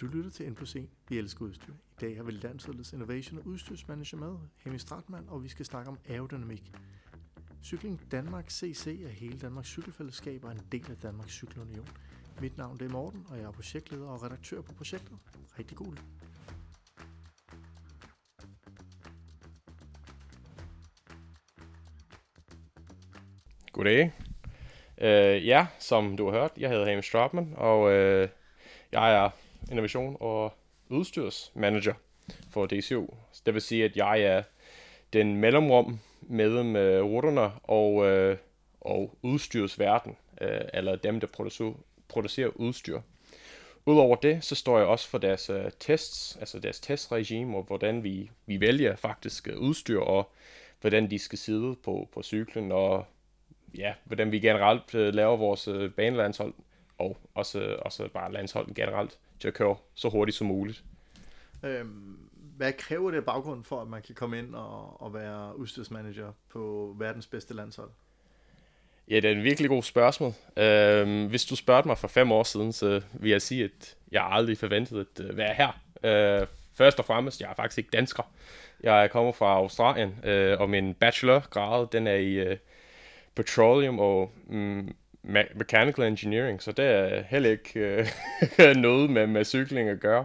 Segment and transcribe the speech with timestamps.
[0.00, 0.88] Du lytter til N plus 1.
[1.08, 1.72] Vi elsker udstyr.
[1.72, 5.90] I dag har vi Landsholdets Innovation og udstyrsmanager med, Hemi Stratmann, og vi skal snakke
[5.90, 6.72] om aerodynamik.
[7.62, 11.88] Cykling Danmark CC er hele Danmarks cykelfællesskab og en del af Danmarks Cykelunion.
[12.40, 15.18] Mit navn det er Morten, og jeg er projektleder og redaktør på projektet.
[15.58, 15.96] Rigtig god.
[23.72, 24.12] Goddag.
[24.96, 28.28] Uh, ja, som du har hørt, jeg hedder Hamish Stratman, og uh,
[28.92, 29.30] jeg er
[29.70, 30.52] innovation- og
[30.88, 31.94] udstyrsmanager
[32.50, 33.06] for DCU.
[33.46, 34.42] Det vil sige, at jeg er
[35.12, 38.36] den mellemrum mellem uh, ruterne og, øh,
[38.80, 41.72] og udstyrsverden, øh, eller dem, der producerer,
[42.08, 43.00] producerer udstyr.
[43.86, 48.04] Udover det, så står jeg også for deres øh, tests, altså deres testregime, og hvordan
[48.04, 50.30] vi, vi vælger faktisk øh, udstyr, og
[50.80, 53.06] hvordan de skal sidde på, på cyklen, og
[53.78, 56.54] ja, hvordan vi generelt øh, laver vores øh, banelandshold,
[56.98, 60.84] og også, øh, også bare landsholden generelt, til at køre så hurtigt som muligt.
[61.62, 62.18] Øhm,
[62.56, 66.94] hvad kræver det baggrund for, at man kan komme ind og, og være udstyrsmanager på
[66.98, 67.90] verdens bedste landshold?
[69.10, 70.32] Ja, det er en virkelig god spørgsmål.
[70.56, 74.28] Øhm, hvis du spørgte mig for fem år siden, så vil jeg sige, at jeg
[74.30, 75.80] aldrig forventet at uh, være her.
[76.04, 78.22] Øh, først og fremmest, jeg er faktisk ikke dansker.
[78.82, 82.56] Jeg kommer fra Australien, øh, og min bachelorgrad, den er i uh,
[83.34, 89.44] petroleum og mm, me- mechanical engineering, så det er heller ikke øh, noget med, med
[89.44, 90.24] cykling at gøre.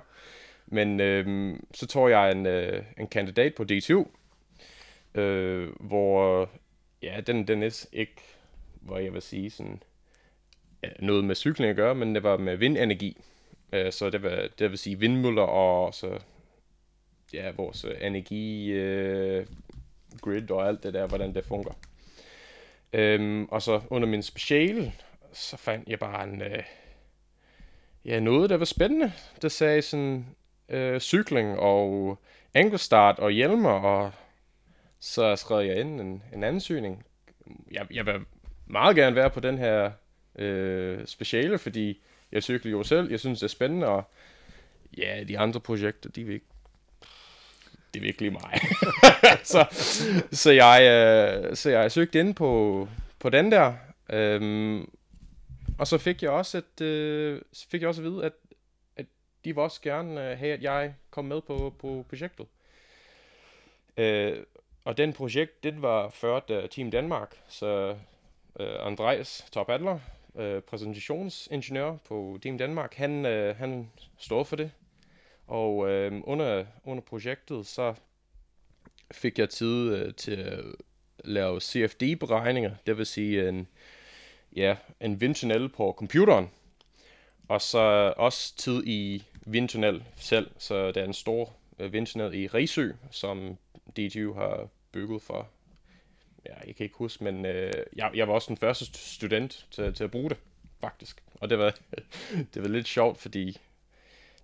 [0.67, 4.05] Men øh, så tog jeg en, øh, en kandidat på DTU,
[5.15, 6.49] øh, hvor
[7.01, 8.21] ja, den, den er ikke,
[8.81, 9.81] hvor jeg vil sige, sådan,
[10.99, 13.17] noget med cykling at gøre, men det var med vindenergi.
[13.73, 16.19] Øh, så det, var, det vil sige vindmøller og så,
[17.33, 19.47] ja, vores energi øh,
[20.21, 21.75] grid og alt det der, hvordan det fungerer.
[22.93, 24.93] Øhm, og så under min speciale,
[25.33, 26.63] så fandt jeg bare en, øh,
[28.05, 29.11] ja, noget, der var spændende.
[29.41, 30.25] Der sagde sådan
[30.69, 32.17] øh, cykling og
[32.53, 34.11] ankelstart og hjelmer, og
[34.99, 37.05] så skrev jeg ind en, en ansøgning.
[37.71, 38.13] Jeg, jeg vil
[38.65, 39.91] meget gerne være på den her
[40.35, 43.09] øh, speciale, fordi jeg cykler jo selv.
[43.09, 44.03] Jeg synes, det er spændende, og
[44.97, 46.45] ja, de andre projekter, de vil ikke
[47.95, 48.41] det er virkelig mig.
[49.53, 49.65] så,
[50.31, 52.87] så, jeg, øh, så jeg søgte ind på,
[53.19, 53.73] på den der.
[54.09, 54.91] Øhm,
[55.79, 57.41] og så fik jeg også at, øh,
[57.71, 58.33] fik jeg også at vide, at,
[58.95, 59.05] at
[59.45, 62.45] de vil også gerne øh, have, at jeg kom med på, på projektet.
[63.97, 64.37] Øh,
[64.85, 67.95] og den projekt, den var ført af Team Danmark, så
[68.59, 69.99] øh, Andreas Top Adler,
[70.35, 74.71] øh, præsentationsingeniør på Team Danmark, han, øh, han stod for det.
[75.47, 77.93] Og øh, under, under projektet, så
[79.11, 80.63] fik jeg tid øh, til at
[81.23, 83.67] lave CFD-beregninger, det vil sige en,
[84.55, 86.49] ja, en vindtunnel på computeren,
[87.47, 92.47] og så også tid i vindtunnel selv, så der er en stor øh, vindtunnel i
[92.47, 93.57] Risø, som
[93.97, 95.47] DTU har bygget for,
[96.45, 99.93] ja, jeg kan ikke huske, men øh, jeg, jeg var også den første student til,
[99.93, 100.37] til at bruge det,
[100.81, 101.23] faktisk.
[101.35, 101.75] Og det var,
[102.53, 103.57] det var lidt sjovt, fordi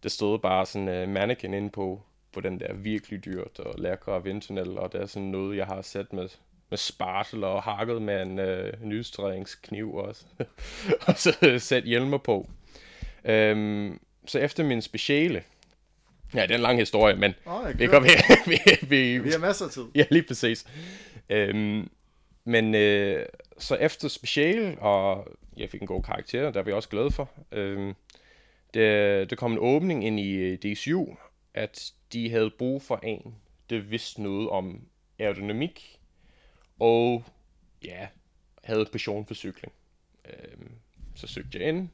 [0.04, 2.02] det stod bare sådan en uh, mannequin inde på,
[2.34, 5.82] på den der virkelig dyrt og lækre vindtunnel, og det er sådan noget, jeg har
[5.82, 6.30] sat med,
[6.70, 10.26] med spartel og hakket med en uh, nystrædingskniv også.
[11.08, 12.50] og så sat hjelmer på.
[13.30, 15.44] Um, så efter min speciale,
[16.34, 18.10] ja, det er en lang historie, men oh, vi, kom, vi,
[18.48, 19.86] vi, vi, vi har masser af tid.
[19.96, 20.66] Ja, lige præcis.
[21.34, 21.90] Um,
[22.44, 23.26] men uh,
[23.58, 25.28] så efter speciale, og
[25.58, 27.96] jeg fik en god karakter, der er vi også glade for, um,
[28.74, 31.06] det, der kom en åbning ind i DCU,
[31.54, 33.36] at de havde brug for en,
[33.70, 34.88] der vidste noget om
[35.20, 36.00] aerodynamik,
[36.80, 37.24] og
[37.86, 38.08] ja,
[38.64, 39.74] havde passion for cykling.
[40.26, 40.70] Øh,
[41.16, 41.90] så søgte jeg ind,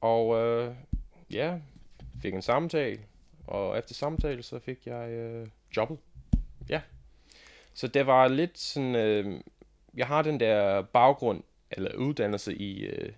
[0.00, 0.74] og øh,
[1.30, 1.58] ja,
[2.22, 3.00] fik en samtale,
[3.46, 5.98] og efter samtale, så fik jeg øh, jobbet.
[6.68, 6.80] Ja.
[7.74, 9.40] Så det var lidt sådan, øh,
[9.94, 13.12] jeg har den der baggrund, eller uddannelse i, øh,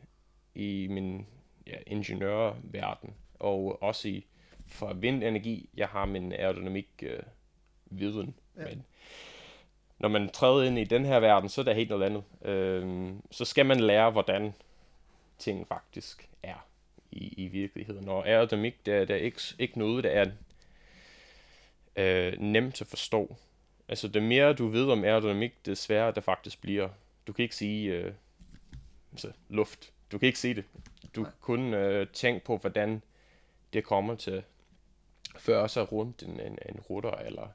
[0.54, 1.26] i min
[1.66, 4.26] ja, ingeniørverden, og også i
[4.74, 7.22] for vindenergi, jeg har min aerodynamik øh,
[7.86, 8.34] viden.
[8.56, 8.64] Ja.
[8.64, 8.84] Men
[9.98, 12.24] når man træder ind i den her verden, så er det helt noget andet.
[12.44, 14.54] Øh, så skal man lære, hvordan
[15.38, 16.66] ting faktisk er
[17.12, 18.08] i, i virkeligheden.
[18.08, 20.30] Og aerodynamik, det er, det er ikke, ikke noget, der er
[21.96, 23.36] øh, nemt at forstå.
[23.88, 26.88] Altså, det mere du ved om aerodynamik, det sværere det faktisk bliver.
[27.26, 28.12] Du kan ikke sige øh,
[29.12, 29.92] altså, luft.
[30.12, 30.64] Du kan ikke se det
[31.14, 31.30] du Nej.
[31.40, 33.02] kun øh, tænke på, hvordan
[33.72, 34.42] det kommer til
[35.36, 37.48] før føre rundt en, en, en rutter, eller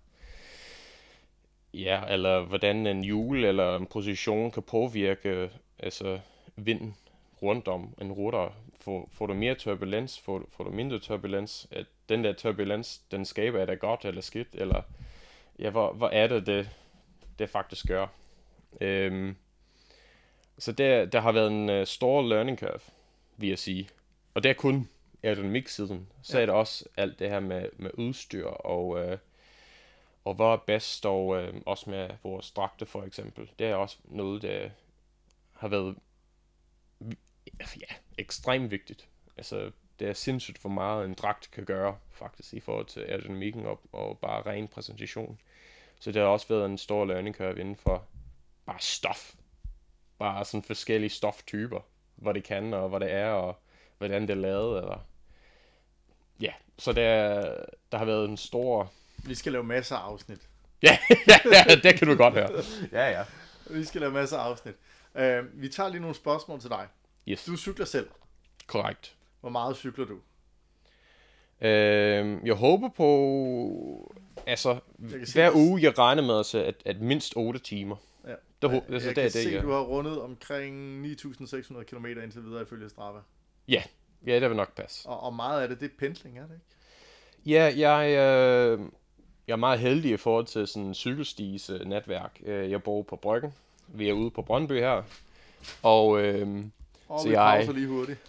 [1.74, 5.50] ja, eller hvordan en hjul eller en position kan påvirke
[5.80, 6.20] altså
[6.56, 6.96] vinden
[7.42, 8.56] rundt om en rutter.
[8.82, 11.68] Får, får du mere turbulens, får, får du mindre turbulens?
[11.72, 14.48] At den der turbulens, den skaber, er det godt eller skidt?
[14.54, 14.82] Eller
[15.60, 16.70] ja, hvor, hvor er det, det,
[17.40, 18.08] det faktisk gør?
[18.82, 19.36] Øhm,
[20.58, 22.80] så der, der har været en uh, stor learning curve,
[23.38, 23.90] vil jeg sige.
[24.34, 24.90] Og det er kun
[25.24, 26.08] aerodynamik-siden.
[26.22, 26.42] Så ja.
[26.42, 29.18] er det også alt det her med, med udstyr og, uh,
[30.26, 33.52] og hvad er bedst, og uh, også med vores dragte for eksempel.
[33.60, 34.70] Det er også noget, der
[35.54, 35.96] har været
[37.60, 39.08] ja, ekstremt vigtigt.
[39.38, 43.66] Altså, det er sindssygt for meget, en dragt kan gøre, faktisk, i forhold til aerodynamikken
[43.66, 45.40] og, og bare ren præsentation.
[46.00, 48.08] Så det har også været en stor learning curve inden for
[48.66, 49.36] bare stof.
[50.20, 51.80] Bare sådan forskellige stoftyper,
[52.16, 53.60] hvad det kan, og hvad det er, og
[53.98, 55.06] hvordan det er lavet, eller...
[56.80, 57.42] Så der,
[57.92, 58.92] der har været en stor...
[59.26, 60.40] Vi skal lave masser af afsnit.
[60.84, 60.98] ja,
[61.28, 61.40] ja,
[61.70, 62.50] ja, det kan du godt høre.
[62.92, 63.24] Ja, ja.
[63.70, 64.76] Vi skal lave masser af afsnit.
[65.16, 66.88] Uh, vi tager lige nogle spørgsmål til dig.
[67.28, 67.46] Yes.
[67.46, 68.10] Du cykler selv.
[68.68, 69.16] Korrekt.
[69.42, 70.18] Hvor meget cykler du?
[71.62, 74.16] Øh, jeg håber på,
[74.48, 74.80] altså,
[75.34, 77.96] hver uge, jeg regner med, altså, at, at mindst 8 timer.
[78.28, 78.34] Ja.
[78.62, 79.64] Der, jeg, altså, jeg det kan er se, jeg...
[79.64, 83.20] du har rundet omkring 9.600 km indtil videre ifølge Strava.
[83.68, 83.84] Ja,
[84.26, 85.10] ja, det vil nok passe.
[85.10, 86.66] Og, og meget af det, det er pendling, er det ikke?
[87.46, 88.80] Ja, jeg, øh,
[89.48, 92.40] jeg er meget heldig i forhold til sådan cykelstis øh, netværk.
[92.46, 93.54] Øh, jeg bor på Bryggen.
[93.88, 95.04] Vi er ude på Brøndby her.
[95.84, 96.66] Og, øh,
[97.08, 97.58] og så vi jeg...
[97.58, 98.20] pauser lige hurtigt.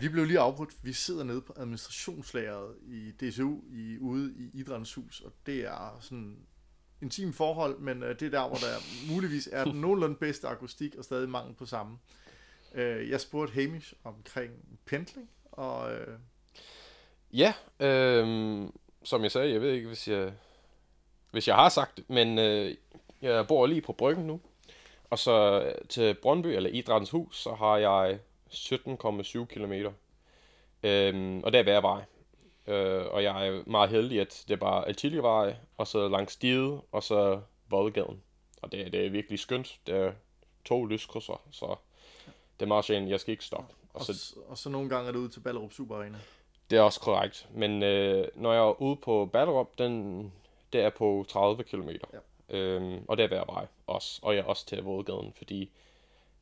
[0.00, 0.70] Vi blev lige afbrudt.
[0.82, 5.98] Vi sidder nede på administrationslageret i DSU i, ude i Idrættens Hus, og det er
[6.00, 6.36] sådan
[7.02, 10.94] intim forhold, men øh, det er der, hvor der muligvis er den nogenlunde bedste akustik
[10.94, 11.98] og stadig mangel på samme.
[12.74, 14.52] Øh, jeg spurgte Hamish omkring
[14.86, 15.92] pendling, og...
[15.92, 16.18] Øh...
[17.32, 18.68] Ja, øh,
[19.02, 20.32] som jeg sagde, jeg ved ikke, hvis jeg,
[21.30, 22.74] hvis jeg har sagt det, men øh,
[23.22, 24.40] jeg bor lige på Bryggen nu,
[25.10, 28.18] og så øh, til Brøndby, eller Idrættens Hus, så har jeg
[28.50, 29.72] 17,7 km.
[30.82, 32.02] Øhm, og der er hver vej.
[32.66, 36.80] Øh, og jeg er meget heldig, at det er bare Altiljevej, og så langs Stide,
[36.92, 38.22] og så Voldgaden.
[38.62, 39.78] Og det, det er virkelig skønt.
[39.86, 40.12] Det er
[40.64, 41.76] to lyskrydser, så
[42.60, 43.10] det er meget sjældent.
[43.10, 43.74] Jeg skal ikke stoppe.
[43.94, 46.18] Og, og, så, og så nogle gange er det ude til Ballerup Super Arena.
[46.70, 47.48] Det er også korrekt.
[47.54, 50.32] Men øh, når jeg er ude på Ballerup, den,
[50.72, 51.88] det er på 30 km.
[51.88, 52.18] Ja.
[52.56, 54.20] Øhm, og det er hver vej også.
[54.22, 55.70] Og jeg er også til Voldgaden, fordi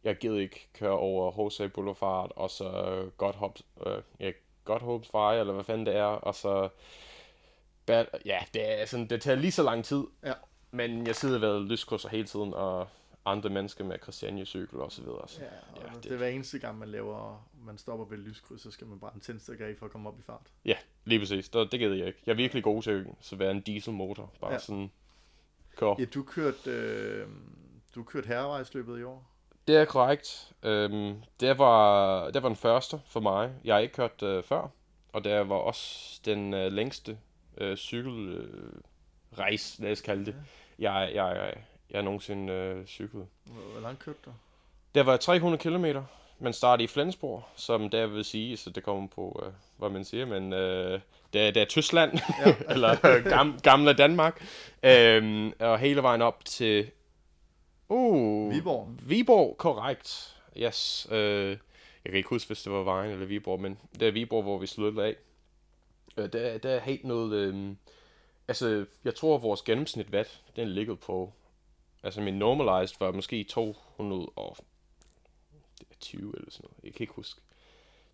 [0.04, 2.70] jeg gider ikke køre over HC Boulevard, og så
[3.16, 4.30] God Hopes, øh, ja,
[4.64, 6.68] God Hopes Vej, eller hvad fanden det er, og så,
[7.86, 10.32] bad, ja, det, er sådan, det tager lige så lang tid, ja.
[10.70, 12.88] men jeg sidder ved lyskrydser hele tiden, og
[13.28, 15.28] andre mennesker med cykel og så videre.
[15.28, 18.18] Så, ja, og ja, det, det er hver eneste gang, man laver, man stopper ved
[18.18, 20.46] lyskryds, så skal man bare en tændstikker af for at komme op i fart.
[20.64, 21.48] Ja, lige præcis.
[21.48, 22.22] Det, det gider jeg ikke.
[22.26, 24.58] Jeg er virkelig god til at være en dieselmotor, bare ja.
[24.58, 24.90] sådan
[25.76, 25.94] kør.
[25.98, 27.26] Ja, du kørte, øh,
[27.94, 29.38] du kørte herrevejsløbet i år?
[29.68, 30.52] Det er korrekt.
[30.62, 33.52] Øhm, det, var, det var den første for mig.
[33.64, 34.68] Jeg har ikke kørt øh, før,
[35.12, 37.18] og det var også den øh, længste
[37.58, 40.34] øh, cykelrejse, øh, lad os kalde det.
[40.78, 40.92] Ja.
[40.92, 41.54] Jeg, jeg, jeg,
[41.90, 43.26] jeg nogensinde øh, cyklet.
[43.44, 44.30] Hvor, hvor langt kørte du?
[44.94, 45.84] Det var 300 km.
[46.38, 50.04] Man startede i Flensborg, som der vil sige, så det kommer på, øh, hvad man
[50.04, 51.00] siger, men øh,
[51.32, 52.54] det, det er Tyskland, ja.
[52.72, 54.44] eller øh, gam, gamle Danmark,
[54.82, 56.90] øhm, og hele vejen op til
[57.88, 58.88] Uh, Viborg.
[59.02, 60.36] Viborg, korrekt.
[60.56, 61.06] Yes.
[61.10, 61.58] Uh, jeg
[62.04, 64.66] kan ikke huske, hvis det var Vejen eller Viborg, men det er Viborg, hvor vi
[64.66, 65.16] sluttede af.
[66.16, 67.52] Uh, der, der er helt noget...
[67.52, 67.78] Um,
[68.48, 71.32] altså, jeg tror, vores gennemsnit watt, den ligger på...
[72.08, 76.76] Altså, min normalized var måske 220 eller sådan noget.
[76.84, 77.40] Jeg kan ikke huske.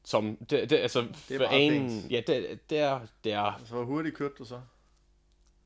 [0.05, 3.41] Som, det, det, altså, det er for en, ja, det, det er, det er...
[3.41, 4.61] Altså, hvor hurtigt kørte du så?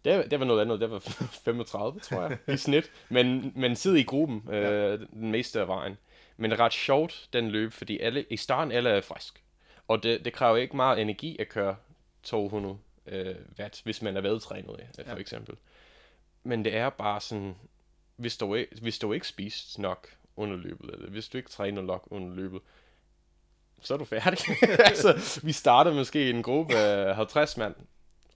[0.04, 0.98] Det, det var noget andet, det var
[1.44, 2.90] 35, tror jeg, i snit.
[3.08, 5.98] Men, men sidde i gruppen øh, den meste af vejen.
[6.36, 9.42] Men ret sjovt, den løb, fordi alle, i starten alle er frisk.
[9.88, 11.76] Og det, det kræver ikke meget energi at køre
[12.22, 15.20] 200 øh, watt, hvis man er veltrænet, øh, for ja.
[15.20, 15.56] eksempel.
[16.42, 17.54] Men det er bare sådan,
[18.18, 21.82] hvis du, ikke, hvis du ikke spiser nok under løbet, eller hvis du ikke træner
[21.82, 22.60] nok under løbet,
[23.80, 24.38] så er du færdig.
[24.90, 27.74] altså, vi startede måske en gruppe af 50 mand,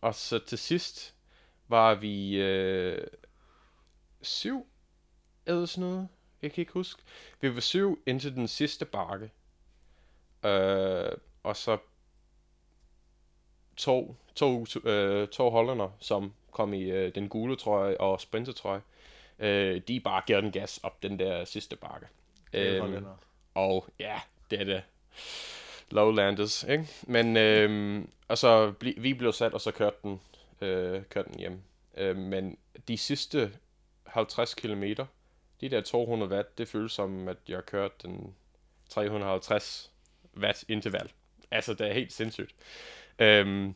[0.00, 1.14] og så til sidst,
[1.68, 3.06] var vi øh,
[4.22, 4.66] syv
[5.46, 6.08] eller sådan noget.
[6.42, 7.02] Jeg kan ikke huske.
[7.40, 9.30] Vi var syv indtil den sidste bakke.
[10.44, 11.12] Øh,
[11.42, 11.78] og så
[13.76, 18.82] to, to, to, øh, to hollander, som kom i øh, den gule trøje og sprintertrøje.
[19.38, 22.06] Øh, de bare gav den gas op den der sidste bakke.
[22.52, 23.02] Øh,
[23.54, 24.20] og ja,
[24.50, 24.82] det er det.
[25.90, 26.88] Lowlanders, ikke?
[27.02, 30.20] Men, øh, og så bli, vi blev sat, og så kørte den
[30.62, 31.62] øh, kørte den hjem.
[31.96, 32.58] Øh, men
[32.88, 33.52] de sidste
[34.06, 34.84] 50 km,
[35.60, 38.34] de der 200 watt, det føles som, at jeg kørte den
[38.88, 39.92] 350
[40.36, 41.10] watt interval.
[41.50, 42.54] Altså, det er helt sindssygt.
[43.18, 43.74] Øhm,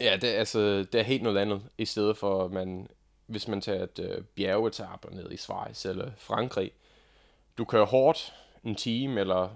[0.00, 2.88] ja, det, er, altså, det er helt noget andet, i stedet for, at man,
[3.28, 6.72] hvis man tager et øh, bjergetappe ned i Schweiz eller Frankrig,
[7.58, 9.48] du kører hårdt en time eller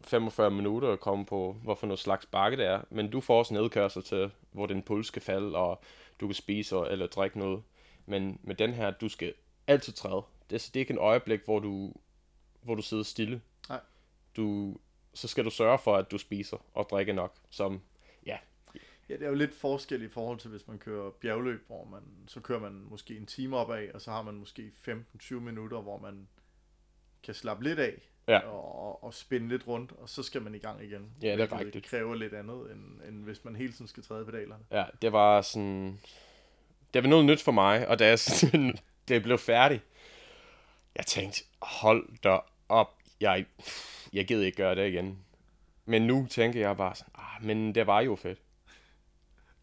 [0.00, 3.54] 45 minutter at komme på, hvorfor noget slags bakke det er, men du får også
[3.54, 5.80] nedkørsel til, hvor din puls skal falde, og
[6.20, 7.62] du kan spise eller drikke noget.
[8.06, 9.34] Men med den her, du skal
[9.66, 10.22] altid træde.
[10.50, 11.92] Det, det er ikke en øjeblik, hvor du,
[12.62, 13.40] hvor du sidder stille.
[13.68, 13.80] Nej.
[14.36, 14.76] Du,
[15.14, 17.80] så skal du sørge for, at du spiser og drikker nok, som,
[19.08, 22.02] ja, det er jo lidt forskel i forhold til, hvis man kører bjergløb, hvor man,
[22.26, 25.98] så kører man måske en time opad, og så har man måske 15-20 minutter, hvor
[25.98, 26.28] man
[27.22, 28.38] kan slappe lidt af, Ja.
[28.38, 31.10] og, og spænde lidt rundt, og så skal man i gang igen.
[31.22, 31.86] Ja, det er rigtigt.
[31.86, 34.64] kræver lidt andet, end, end hvis man hele tiden skal træde pedalerne.
[34.70, 36.00] Ja, det var sådan...
[36.94, 39.80] Det var noget nyt for mig, og da jeg sådan, det blev færdig,
[40.96, 43.46] jeg tænkte, hold da op, jeg,
[44.12, 45.18] jeg gider ikke gøre det igen.
[45.86, 48.38] Men nu tænker jeg bare sådan, ah, men det var jo fedt.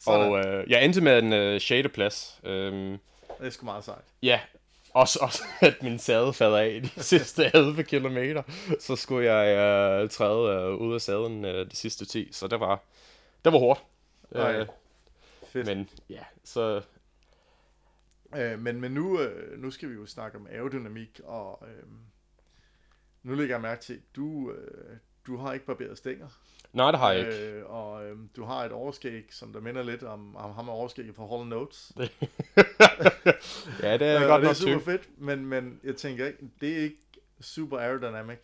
[0.04, 0.32] Sådan.
[0.32, 1.88] Og øh, jeg endte med en øh, 6.
[1.94, 2.40] plads.
[2.44, 2.98] Øhm,
[3.40, 4.04] Det er sgu meget sejt.
[4.24, 4.40] ja,
[4.94, 8.44] også, også at min sæde faldt af de sidste 11 kilometer.
[8.80, 9.58] Så skulle jeg
[10.04, 12.84] øh, træde øh, ud af sæden øh, de sidste 10, så det var,
[13.46, 13.84] det var hårdt.
[14.36, 14.68] Ej, Øh,
[15.52, 15.68] Fedt.
[15.68, 16.82] men ja, så
[18.36, 21.84] Øh, men men nu, øh, nu skal vi jo snakke om aerodynamik, og øh,
[23.24, 24.98] nu lægger jeg mærke til, du, øh,
[25.28, 26.28] du har ikke barberet stænger.
[26.74, 27.52] nej, det har jeg ikke.
[27.52, 30.74] Øh, og øh, du har et overskæg, som der minder lidt om, om ham med
[30.74, 31.92] overskægget fra Hall Notes.
[33.84, 34.86] ja, det er Øh, godt det er super tyk.
[34.86, 36.98] fedt, men, men jeg tænker ikke, det er ikke
[37.42, 38.40] super aerodynamic.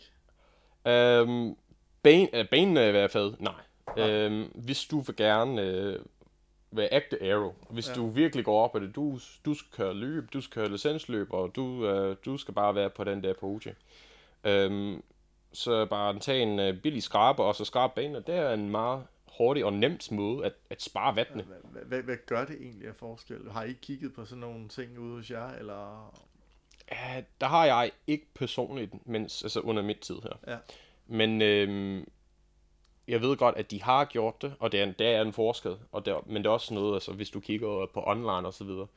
[0.87, 1.55] Øhm,
[2.03, 3.53] ben, øh, benene er i hvert fald, nej.
[3.97, 4.09] Nej.
[4.09, 5.99] Øhm, hvis du vil gerne øh,
[6.71, 7.91] være ægte aero, hvis Ja.
[7.91, 7.95] ja.
[7.97, 11.33] du virkelig går op på det, du, du skal køre løb, du skal køre licensløb,
[11.33, 13.75] og du, øh, du skal bare være på den der podium.
[14.43, 15.03] Øhm,
[15.57, 19.03] så bare tage en øh, billig skraber, og så skrabe benene, det er en meget
[19.37, 21.45] hurtig og nemt måde at, at spare vattene.
[21.71, 23.51] Hvad, hvad, gør det egentlig af forskel?
[23.51, 25.49] Har I ikke kigget på sådan nogle ting ude hos jer?
[25.49, 26.13] Eller...
[26.91, 30.53] Ja, der har jeg ikke personligt, mens, altså under mit tid her.
[30.53, 30.57] Ja.
[31.07, 32.07] Men øhm,
[33.07, 35.75] jeg ved godt, at de har gjort det, og det er, det er en forskel.
[35.91, 38.53] Og det er, men det er også noget, altså hvis du kigger på online og
[38.53, 38.87] så videre.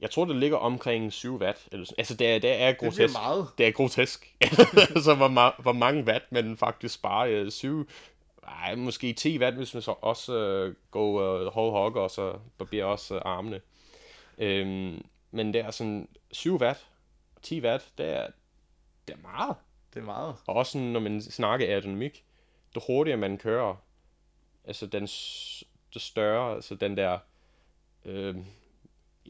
[0.00, 1.68] Jeg tror, det ligger omkring 7 watt.
[1.72, 1.94] Eller sådan.
[1.98, 3.12] Altså, det er, det er Det grotesk.
[3.14, 3.48] meget.
[3.58, 4.34] Det er grotesk.
[4.94, 7.28] altså, hvor, ma- hvor mange watt man faktisk sparer.
[7.30, 7.88] Øh, 7,
[8.48, 12.38] ej, måske 10 watt, hvis man så også øh, går øh, whole hog, og så
[12.58, 13.60] barberer også øh, armene.
[14.38, 16.86] Øhm, men det er sådan 7 watt,
[17.42, 18.26] 10 watt, det er,
[19.08, 19.56] det er meget.
[19.94, 20.34] Det er meget.
[20.46, 22.24] Og også sådan, når man snakker aerodynamik,
[22.74, 23.74] det hurtigere man kører,
[24.64, 25.02] altså den,
[25.94, 27.18] det større, altså den der,
[28.04, 28.34] øh,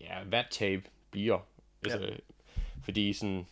[0.00, 1.38] ja, watt-tape bliver.
[1.84, 2.14] Altså, ja.
[2.84, 3.46] Fordi sådan,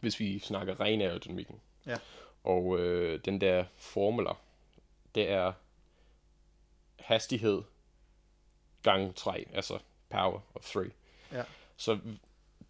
[0.00, 1.96] hvis vi snakker ren aerodynamikken, Ja.
[2.44, 4.40] og øh, den der formler,
[5.14, 5.52] det er
[6.98, 7.62] hastighed
[8.82, 10.80] gang 3, altså power of 3.
[11.32, 11.42] Ja.
[11.76, 11.98] Så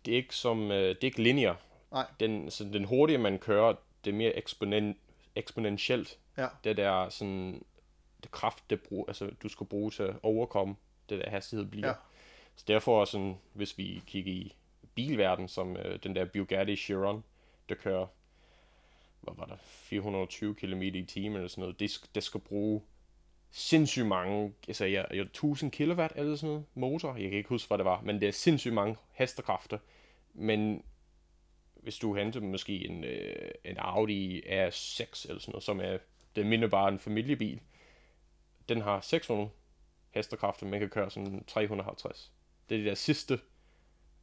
[0.05, 1.61] det er ikke som, øh, det er ikke linear.
[1.93, 2.07] Nej.
[2.21, 4.97] Den, så den hurtigere man kører, det er mere eksponen,
[5.35, 6.19] eksponentielt.
[6.37, 6.49] Ja.
[6.65, 7.65] Det der sådan,
[8.23, 10.77] det kraft, det brug, altså, du skal bruge til at overkomme
[11.09, 11.89] det der hastighed bliver.
[11.89, 11.95] Ja.
[12.57, 14.55] Så derfor, sådan, hvis vi kigger i
[14.95, 17.25] bilverden, som øh, den der Bugatti Chiron,
[17.69, 18.07] der kører,
[19.21, 22.83] hvad var der, 420 km i timen eller sådan noget, det, det skal bruge
[23.51, 27.69] sindssygt mange, altså ja, jeg, 1000 kW eller sådan noget, motor, jeg kan ikke huske,
[27.69, 29.79] hvad det var, men det er sindssygt mange hestekræfter,
[30.35, 30.85] men
[31.75, 35.99] hvis du henter måske en, øh, en Audi R6 eller sådan noget, som er,
[36.37, 37.61] det minder bare en familiebil,
[38.69, 39.51] den har 600
[40.11, 42.33] hestekræfter, man kan køre sådan 350.
[42.69, 43.41] Det er det der sidste,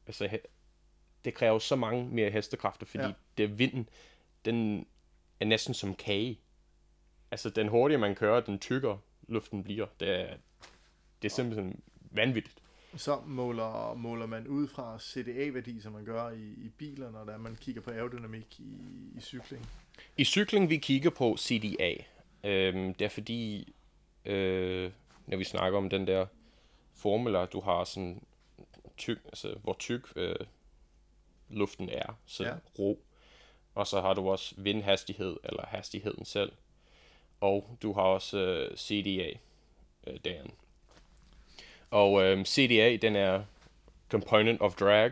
[0.08, 0.40] altså
[1.26, 3.12] det kræver så mange mere hestekræfter, fordi Ja.
[3.38, 3.90] det vinden,
[4.46, 4.88] den
[5.40, 6.40] er næsten som kage.
[7.32, 9.86] Altså den hurtigere man kører, den tykkere luften bliver.
[10.00, 10.38] Det er,
[11.22, 11.82] det er simpelthen
[12.12, 12.56] vanvittigt.
[12.96, 17.38] Så måler, måler man ud fra CDA-værdi, som man gør i, i biler, når der
[17.38, 18.78] man kigger på aerodynamik i,
[19.16, 19.66] i cykling.
[20.18, 21.96] I cykling, vi kigger på CDA.
[22.44, 23.74] Øhm, det er fordi,
[24.26, 24.92] øh,
[25.28, 26.26] når vi snakker om den der
[26.94, 28.24] formler, du har sådan
[29.02, 30.36] tyk, altså hvor tyk øh,
[31.50, 32.56] luften er, så Ja.
[32.80, 33.04] ro.
[33.76, 36.52] Og så har du også vindhastighed, eller hastigheden selv.
[37.42, 39.32] Og du har også øh, CDA,
[40.08, 40.52] øh, den.
[41.92, 43.44] Og øh, CDA, den er
[44.10, 45.12] component of drag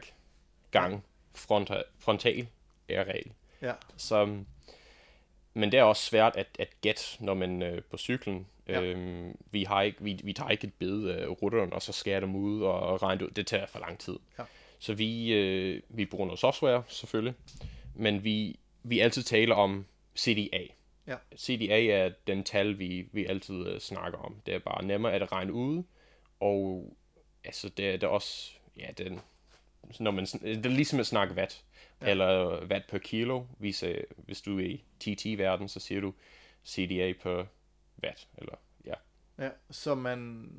[0.72, 1.04] gang
[1.36, 2.48] frontal, frontal
[2.90, 3.32] areal.
[3.62, 4.26] Ja, Så,
[5.54, 8.48] men det er også svært at, at gætte, når man øh, på cyklen.
[8.70, 8.82] Ja.
[8.82, 12.20] Øhm, vi, har ikke, vi, vi tager ikke et billede af rutteren, og så skærer
[12.20, 13.32] dem ud og regner det ud.
[13.32, 14.16] Det tager for lang tid.
[14.40, 14.44] Ja.
[14.80, 17.34] Så vi, øh, vi bruger noget software, selvfølgelig.
[17.96, 19.86] Men vi, vi altid taler om
[20.18, 20.64] CDA.
[21.08, 21.16] Ja.
[21.38, 24.36] CDA er den tal, vi, vi altid uh, snakker om.
[24.46, 25.84] Det er bare nemmere at regne ud,
[26.40, 26.94] og
[27.44, 29.20] altså, det, er- det er også, ja, det,
[30.00, 31.64] når man, det er ligesom at snakke watt,
[32.02, 32.10] Ja.
[32.12, 33.44] eller watt per kilo.
[33.58, 36.14] Hvis, uh, hvis du er i TT-verden, så siger du
[36.66, 37.46] CDA per
[38.04, 38.94] watt, eller ja.
[39.38, 40.52] Ja, så man,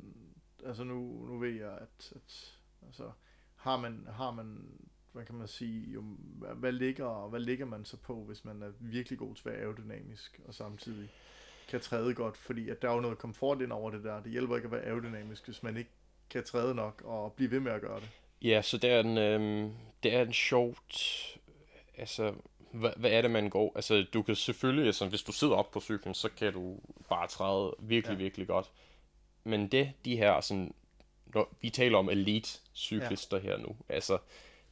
[0.65, 3.11] altså nu, nu ved jeg, at, at altså,
[3.55, 4.67] har man, har man,
[5.11, 6.01] hvad kan man sige, jo,
[6.55, 9.61] hvad, ligger, hvad ligger man så på, hvis man er virkelig god til at være
[9.61, 11.09] aerodynamisk, og samtidig
[11.67, 14.23] kan træde godt, fordi at der er jo noget komfort ind over det der.
[14.23, 15.89] Det hjælper ikke at være aerodynamisk, hvis man ikke
[16.29, 18.09] kan træde nok og blive ved med at gøre det.
[18.41, 20.97] Ja, så det er en, øhm, det er en sjovt,
[21.97, 22.33] altså,
[22.71, 23.71] hvad, hvad er det, man går?
[23.75, 26.77] Altså, du kan selvfølgelig, altså, hvis du sidder op på cyklen, så kan du
[27.09, 28.23] bare træde virkelig, Ja.
[28.23, 28.71] virkelig godt.
[29.43, 30.73] Men det, de her, sådan,
[31.25, 33.43] når vi taler om elite cyklister ja.
[33.43, 34.17] her nu, altså,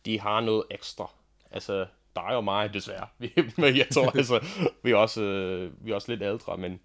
[0.05, 1.11] de har noget ekstra.
[1.51, 3.07] Altså, dig og mig, desværre.
[3.17, 4.45] Vi, men jeg tror, altså,
[4.83, 6.79] vi er også, øh, vi er også lidt ældre, men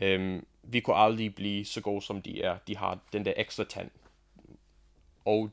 [0.00, 2.58] øhm, vi kunne aldrig blive så gode, som de er.
[2.66, 3.90] De har den der ekstra tand.
[5.24, 5.50] Og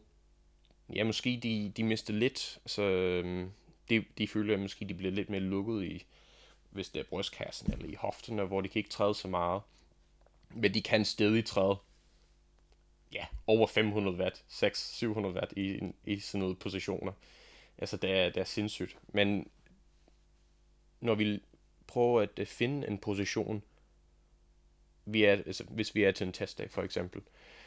[0.96, 3.52] ja, måske de, de mister lidt, så øhm,
[4.02, 6.06] de, de føler, at måske de bliver lidt mere lukket i,
[6.70, 9.62] hvis det er brystkassen eller i hofterne, hvor de kan ikke træde så meget.
[10.50, 11.76] Men de kan stadig træde,
[13.14, 17.12] ja, over 500 watt, 600-700 watt i, i sådan nogle positioner.
[17.78, 18.98] Altså, det er, det er sindssygt.
[19.08, 19.50] Men
[21.02, 21.40] når vi
[21.88, 23.64] prøver at øh, finde en position,
[25.06, 27.22] vi er, altså, hvis vi er til en testdag for eksempel,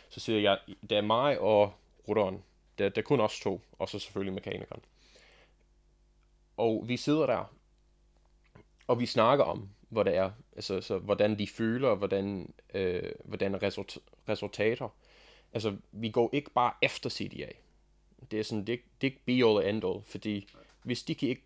[0.09, 0.59] så siger jeg,
[0.91, 1.75] der er mig og
[2.09, 2.43] rudderen.
[2.79, 4.83] Der, der er kun os to, og så selvfølgelig mekanikeren.
[6.57, 7.55] Og vi sidder der,
[8.87, 13.63] og vi snakker om, hvor det er, altså, så, hvordan de føler, hvordan, øh, hvordan
[13.63, 13.99] result,
[14.29, 14.89] resultater.
[15.53, 17.49] Altså, vi går ikke bare efter CDA.
[18.31, 20.49] Det er sådan, det, det er ikke be all and end all, fordi
[20.83, 21.43] hvis de kan ikke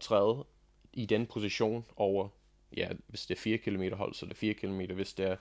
[0.00, 0.44] træde
[0.92, 2.28] i den position over,
[2.76, 5.36] ja, hvis det er 4 km hold, så er det 4 km, hvis det er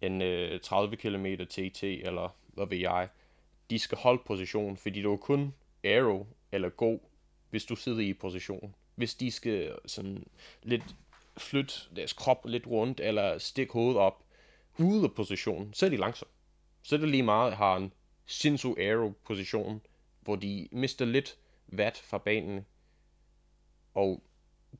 [0.00, 3.08] en øh, 30 km TT, eller hvad ved jeg,
[3.70, 6.98] de skal holde position, fordi det var kun aero eller go,
[7.52, 8.74] hvis du sidder i position.
[8.94, 10.24] Hvis de skal sådan
[10.62, 10.82] lidt
[11.36, 14.24] flytte deres krop lidt rundt, eller stikke hovedet op
[14.78, 16.32] ude af positionen, så er de langsomme.
[16.82, 17.92] Så er det lige meget, har en
[18.26, 19.80] sindssyg aero position,
[20.20, 22.66] hvor de mister lidt vat fra banen,
[23.94, 24.22] og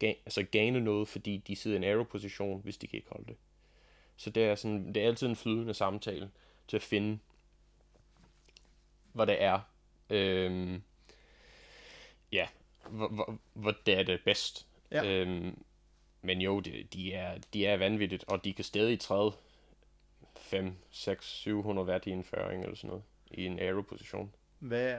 [0.04, 3.11] ga- altså gainer noget, fordi de sidder i en aero position, hvis de kan ikke
[3.11, 3.37] holde det.
[4.16, 6.30] Så det er, sådan, det er altid en flydende samtale
[6.68, 7.18] til at finde,
[9.12, 9.61] hvad det er.
[10.11, 10.82] Øhm,
[12.32, 12.48] ja,
[12.90, 14.66] hvor, hvor, hvor det er det bedst.
[14.90, 15.04] Ja.
[15.04, 15.62] Øhm,
[16.22, 19.32] men jo, det, de, er, de er vanvittigt, og de kan stadig træde
[20.36, 24.34] 5, 6, 700 watt i en føring eller sådan noget, i en aero-position.
[24.58, 24.98] Hvad,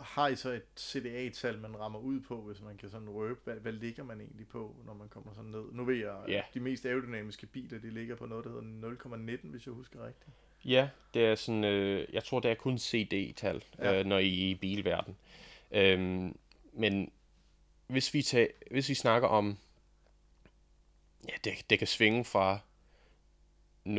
[0.00, 3.40] har I så et CDA-tal, man rammer ud på, hvis man kan sådan røbe?
[3.44, 5.64] Hvad, hvad ligger man egentlig på, når man kommer sådan ned?
[5.72, 9.48] Nu ved jeg, at de mest aerodynamiske biler, de ligger på noget, der hedder 0,19,
[9.48, 10.36] hvis jeg husker rigtigt.
[10.64, 13.98] Ja, det er sådan, øh, jeg tror, det er kun CD-tal, ja.
[13.98, 15.16] øh, når I er i bilverden.
[15.70, 16.36] Øhm,
[16.72, 17.12] men
[17.86, 19.58] hvis vi, tager, hvis vi snakker om,
[21.28, 22.58] ja, det, det kan svinge fra
[23.86, 23.92] 0,15.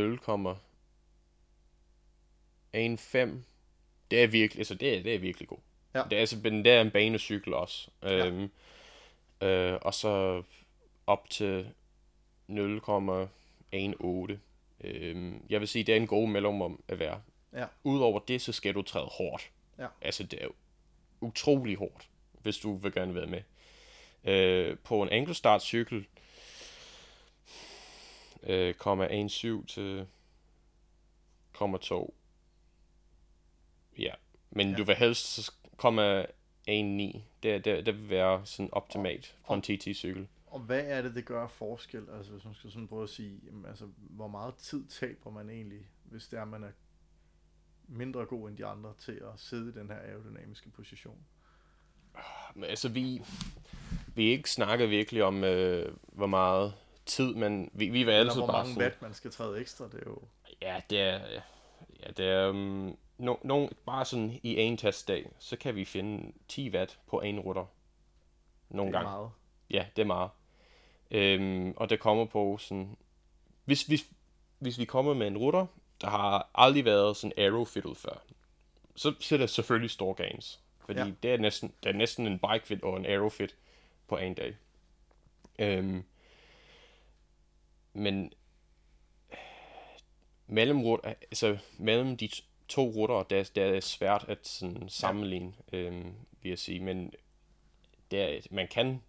[4.12, 5.58] Det er virkelig, altså det er, det er virkelig god.
[5.94, 6.04] Ja.
[6.10, 7.90] Det er, altså, men det er en banecykel også.
[8.04, 8.26] Ja.
[8.26, 8.52] Øhm,
[9.42, 10.44] øh, og så
[11.08, 11.70] op til
[12.50, 14.38] 0,18.
[14.84, 17.22] Øhm, jeg vil sige, det er en god mellemrum at være.
[17.54, 17.66] Ja.
[17.84, 19.52] Udover det, så skal du træde hårdt.
[19.78, 19.88] Ja.
[20.02, 20.48] Altså, det er
[21.22, 22.10] utrolig hårdt,
[22.44, 23.42] hvis du vil gerne være med.
[24.24, 26.08] Øh, på en enkeltstartcykel,
[28.44, 30.08] øh, kommer 1,7 til
[31.54, 32.14] 0,2.
[33.98, 34.14] Ja,
[34.50, 34.72] men Ja.
[34.72, 34.78] ja.
[34.78, 36.26] du vil helst komme
[36.70, 37.22] 1,9.
[37.44, 40.28] Det, det, det vil være sådan optimalt på en TT-cykel.
[40.48, 42.10] Og hvad er det, det gør forskel?
[42.18, 45.50] Altså hvis man skal sådan prøve at sige, jamen, altså, hvor meget tid taber man
[45.50, 46.72] egentlig, hvis det er, man er
[47.88, 51.26] mindre god end de andre til at sidde i den her aerodynamiske position?
[52.54, 53.22] Men altså, vi,
[54.16, 56.74] vi ikke snakker virkelig om, øh, hvor meget
[57.06, 59.86] tid, men vi, vi Eller altid hvor bare mange sådan, watt man skal træde ekstra,
[59.86, 60.22] det er jo...
[60.62, 61.20] Ja, det er,
[62.04, 66.32] ja, det er um, no, no, bare sådan i en testdag, så kan vi finde
[66.48, 67.66] 10 watt på en rutter.
[68.70, 69.16] Nogle det er gange.
[69.16, 69.32] meget.
[69.70, 70.30] Ja, det er meget.
[71.12, 72.98] Øhm, og det kommer på sådan...
[73.66, 74.06] Hvis, hvis,
[74.60, 75.66] hvis vi kommer med en rutter,
[76.02, 78.24] der har aldrig været sådan aerofitted før,
[78.96, 80.63] så, så er det selvfølgelig store gains.
[80.86, 81.06] Fordi Ja.
[81.06, 81.14] ja.
[81.24, 83.56] det, er næsten, det er næsten en bike fit og en aerofit
[84.08, 84.56] på en dag.
[85.60, 86.04] Øhm,
[87.94, 88.34] men
[90.48, 92.30] mellem, altså, mellem de
[92.68, 96.80] to rutter, det er, det er svært at sådan, sammenligne, øhm, vil jeg sige.
[96.80, 97.14] Men
[98.12, 99.02] det er, man kan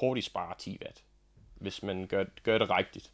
[0.00, 1.04] hurtigt spare 10 watt.
[1.54, 3.12] hvis man gør, gør det rigtigt.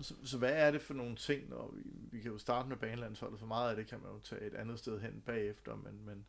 [0.00, 1.82] Så, så hvad er det for nogle ting, når vi,
[2.12, 4.54] vi kan jo starte med banelandsholdet, for meget af det kan man jo tage et
[4.54, 6.26] andet sted hen bagefter, men, men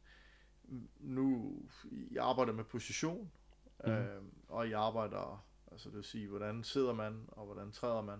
[0.99, 1.57] nu,
[2.11, 3.31] jeg arbejder med position,
[3.85, 3.91] mm.
[3.91, 8.19] øh, og jeg arbejder, altså det vil sige, hvordan sidder man, og hvordan træder man,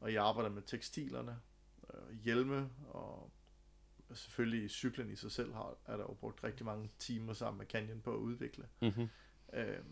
[0.00, 1.40] og jeg arbejder med tekstilerne,
[1.94, 3.32] øh, hjelme, og
[4.14, 7.66] selvfølgelig cyklen i sig selv har, er der jo brugt rigtig mange timer sammen med
[7.66, 8.68] Canyon på at udvikle.
[8.82, 9.08] Mm-hmm.
[9.52, 9.84] Øh,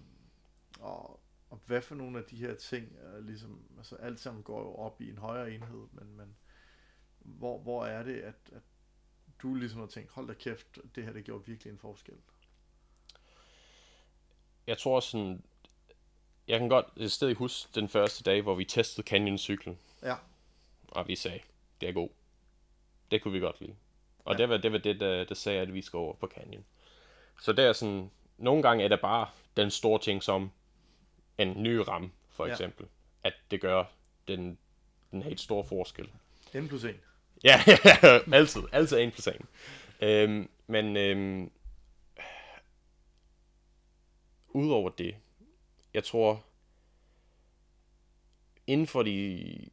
[0.81, 4.61] og, og hvad for nogle af de her ting, er ligesom, altså alt sammen går
[4.61, 6.37] jo op i en højere enhed, men, men
[7.19, 8.63] hvor, hvor er det, at, at
[9.43, 12.15] du ligesom har tænkt, hold da kæft, det her det gjorde virkelig en forskel?
[14.67, 15.43] Jeg tror sådan,
[16.49, 19.79] jeg kan godt stadig huske den første dag, hvor vi testede Canyon-cyklen.
[20.03, 20.15] Ja.
[20.89, 21.41] Og vi sagde,
[21.81, 22.09] det er god.
[23.11, 23.77] Det kunne vi godt lide.
[24.25, 24.39] Og ja.
[24.39, 26.65] Det var det, var det der, der sagde, at vi skal over på Canyon.
[27.43, 30.51] Så det er sådan, nogle gange er det bare den store ting som
[31.39, 32.53] en ny ram, for Ja.
[32.53, 32.87] eksempel.
[33.23, 33.85] At det gør
[34.29, 34.59] den,
[35.11, 36.11] den helt store forskel.
[36.55, 37.01] N plus 1.
[37.45, 37.61] Ja,
[38.33, 38.63] altid.
[38.73, 39.47] Altid en plus en.
[40.01, 41.51] Øhm, men øhm,
[44.49, 45.17] udover det,
[45.95, 46.45] jeg tror,
[48.67, 49.69] inden for de,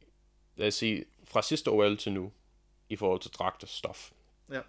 [0.56, 2.32] lad os sige, fra sidste OL til nu,
[2.88, 4.10] i forhold til dragterstof,
[4.52, 4.60] Ja.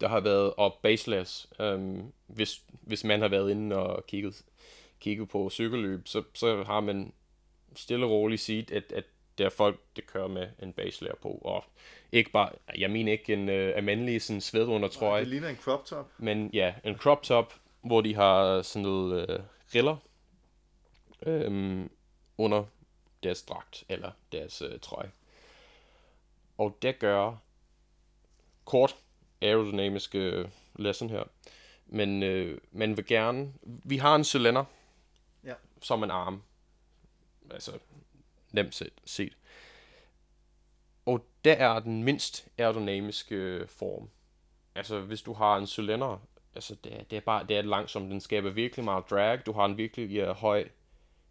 [0.00, 4.44] der har været, og baseless, øhm, hvis, hvis man har været inde og kigget,
[5.00, 7.12] kigget på cykelløb, så, så har man
[7.76, 9.04] stille og roligt set, at, at
[9.38, 11.64] der er folk, der kører med en baselayer på, og
[12.12, 16.10] ikke bare, jeg mener ikke en øh, almindelig sådan svedundertrøje, Det ligner en crop top.
[16.18, 19.38] men ja, en crop top, hvor de har sådan noget øh,
[19.74, 19.96] riller
[21.26, 21.90] øhm,
[22.38, 22.64] under
[23.22, 25.10] deres dragt eller deres øh, trøje.
[26.58, 27.36] Og det gør
[28.64, 28.96] kort
[29.42, 31.24] aerodynamiske øh, lesson her.
[31.86, 33.52] Men øh, man vil gerne...
[33.62, 34.64] Vi har en cylinder
[35.44, 35.54] Ja.
[35.82, 36.42] som en arm.
[37.50, 37.72] Altså,
[38.56, 39.36] nemt set.
[41.06, 44.10] Og der er den mindst aerodynamiske form.
[44.74, 48.10] Altså, hvis du har en cylinder, altså, det er, det er bare, det er langsomt.
[48.10, 49.46] Den skaber virkelig meget drag.
[49.46, 50.68] Du har en virkelig ja, høj,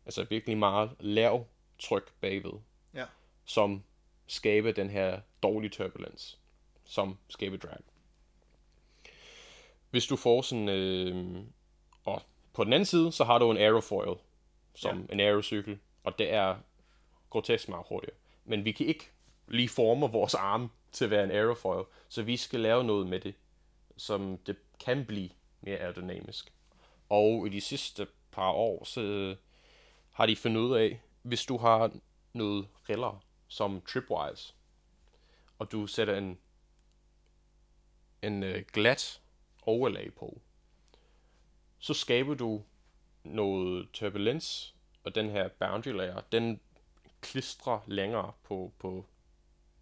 [0.05, 1.45] altså virkelig meget lav
[1.79, 2.59] tryk bagved.
[2.93, 3.05] Ja.
[3.45, 3.83] Som
[4.27, 6.39] skaber den her dårlige turbulens.
[6.85, 7.77] Som skaber drag.
[9.89, 11.43] Hvis du får sådan, øh,
[12.05, 12.21] og
[12.53, 14.17] på den anden side, så har du en aerofoil,
[14.75, 15.13] som ja.
[15.13, 16.55] en aerocykel, og det er
[17.29, 18.15] grotesk meget hurtigere.
[18.45, 19.11] Men vi kan ikke
[19.47, 23.19] lige forme vores arme til at være en aerofoil, så vi skal lave noget med
[23.19, 23.35] det,
[23.97, 25.29] som det kan blive
[25.61, 26.53] mere aerodynamisk.
[27.09, 29.37] Og i de sidste par år, så øh,
[30.11, 31.91] har de fundet ud af, hvis du har
[32.33, 34.53] noget riller som tripwise,
[35.59, 36.37] og du sætter en,
[38.21, 39.21] en øh, glat
[39.61, 40.41] overlag på,
[41.79, 42.63] så skaber du
[43.23, 46.59] noget turbulens, og den her boundary layer, den
[47.25, 49.05] klistre længere på, på,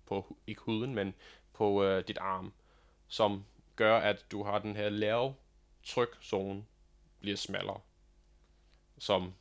[0.06, 1.14] på ikke huden, men
[1.54, 2.54] på øh, dit arm,
[3.08, 5.36] som gør, at du har den her lave
[5.84, 6.66] trykzone
[7.20, 7.80] bliver smallere,
[8.98, 9.34] som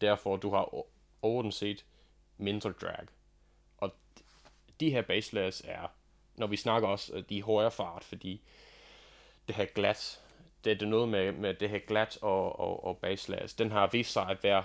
[0.00, 0.74] derfor du har
[1.22, 1.84] overordnet set
[2.36, 3.06] mindre drag.
[3.78, 3.94] Og
[4.80, 5.88] de her baselayers er,
[6.34, 8.42] når vi snakker også, øh, de er højere fart, fordi
[9.48, 10.20] det her glat,
[10.64, 13.86] det er det noget med, med det her glat og, og, og baselayers, den har
[13.92, 14.64] vist sig at være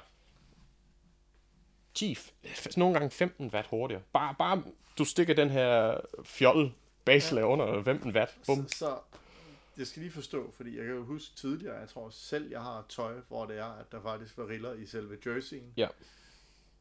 [1.98, 2.14] 10,
[2.46, 4.02] f- nogle gange 15 watt hurtigere.
[4.14, 4.64] Bare, bare
[4.98, 6.72] du stikker den her fjold
[7.06, 8.38] base layer under 15 watt.
[8.46, 8.68] Bum.
[8.68, 8.98] Så, så
[9.78, 12.86] jeg skal lige forstå, fordi jeg kan jo huske tidligere, jeg tror selv, jeg har
[12.90, 15.74] tøj, hvor det er, at der faktisk var riller i selve jerseyen.
[15.78, 15.88] Ja.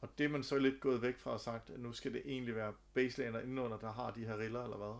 [0.00, 2.22] Og det er man så lidt gået væk fra og sagt, at nu skal det
[2.24, 4.94] egentlig være baselaner indenunder, der har de her riller, eller hvad?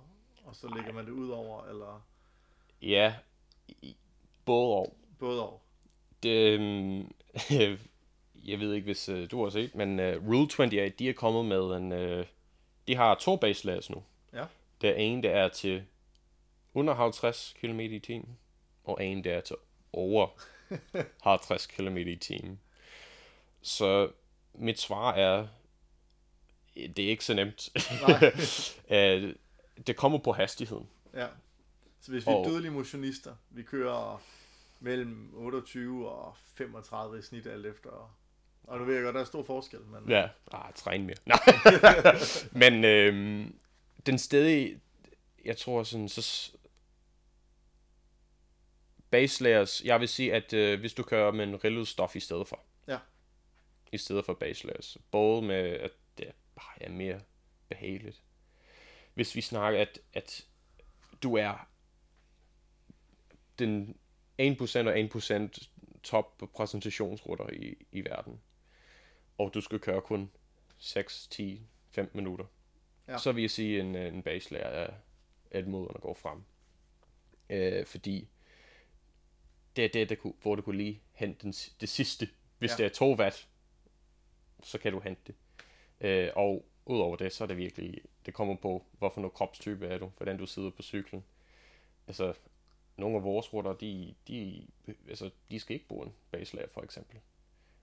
[0.45, 2.07] Og så lægger man det ud over, eller
[2.83, 3.15] Ja,
[4.45, 4.97] både og.
[5.19, 5.59] både over.
[6.23, 7.13] Det, øhm,
[8.51, 11.45] jeg ved ikke, hvis øh, du har set, men øh, Rule 28, de er kommet
[11.45, 11.93] med en...
[11.93, 12.27] Øh,
[12.89, 14.03] de har to base layers nu.
[14.33, 14.45] Ja.
[14.81, 15.85] Der er en, der er til
[16.75, 18.39] under 50 km i timen,
[18.85, 19.57] og en, der er til
[19.93, 20.29] over
[21.23, 22.61] 50 km i timen.
[23.63, 24.11] Så
[24.55, 25.47] mit svar er,
[26.77, 27.69] det er ikke så nemt.
[28.91, 29.35] Øh,
[29.87, 30.89] det kommer på hastigheden.
[31.15, 31.27] Ja.
[32.01, 34.23] Så hvis vi er Og- dødelige motionister, vi kører
[34.81, 38.17] mellem 28 og 35 i snit alt efter.
[38.67, 41.17] Og nu ved jeg godt, der er stor forskel, men Ja, ah, træn mere.
[41.27, 41.39] Nej.
[42.63, 43.59] Men øhm,
[44.07, 44.81] den stadig,
[45.45, 46.53] jeg tror sådan, så
[49.11, 52.21] base layers, jeg vil sige, at øh, hvis du kører med en rillet stof i
[52.21, 52.61] stedet for.
[52.89, 52.99] Ja.
[53.93, 54.99] I stedet for base layers.
[55.11, 57.21] Både med, at det bare er mere
[57.69, 58.23] behageligt.
[59.15, 60.47] Hvis vi snakker, at, at
[61.23, 61.69] du er
[63.59, 63.97] den
[64.43, 65.69] 1% og 1%
[66.03, 68.41] top præsentationsrutter i, i verden.
[69.39, 70.31] Og du skal køre kun
[70.79, 72.45] 6, 10, 15 minutter,
[73.09, 73.19] Ja.
[73.19, 74.91] så vil jeg sige, en, en baselærer
[75.51, 76.43] er et at gå frem.
[77.51, 78.29] Øh, fordi
[79.77, 82.29] det er det, der kunne, hvor du kunne lige hente den, det sidste.
[82.59, 82.77] Hvis Ja.
[82.77, 83.49] det er 2 watt,
[84.63, 85.35] så kan du hente det.
[86.01, 89.99] Øh, og udover det, så er det virkelig, det kommer på, hvorfor noget kropstype er
[89.99, 91.25] du, hvordan du sidder på cyklen.
[92.07, 92.35] Altså,
[92.97, 94.67] nogle af vores rutter, de, de,
[95.09, 97.21] altså, de skal ikke bruge en baselærer, for eksempel.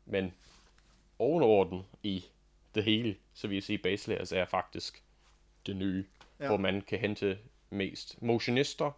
[0.06, 0.34] Men
[1.23, 2.25] ovenorden i
[2.75, 5.03] det hele, så vil jeg sige, baselærer er faktisk
[5.65, 6.05] det nye,
[6.39, 6.47] Ja.
[6.47, 8.21] hvor man kan hente mest.
[8.21, 8.91] Motionister,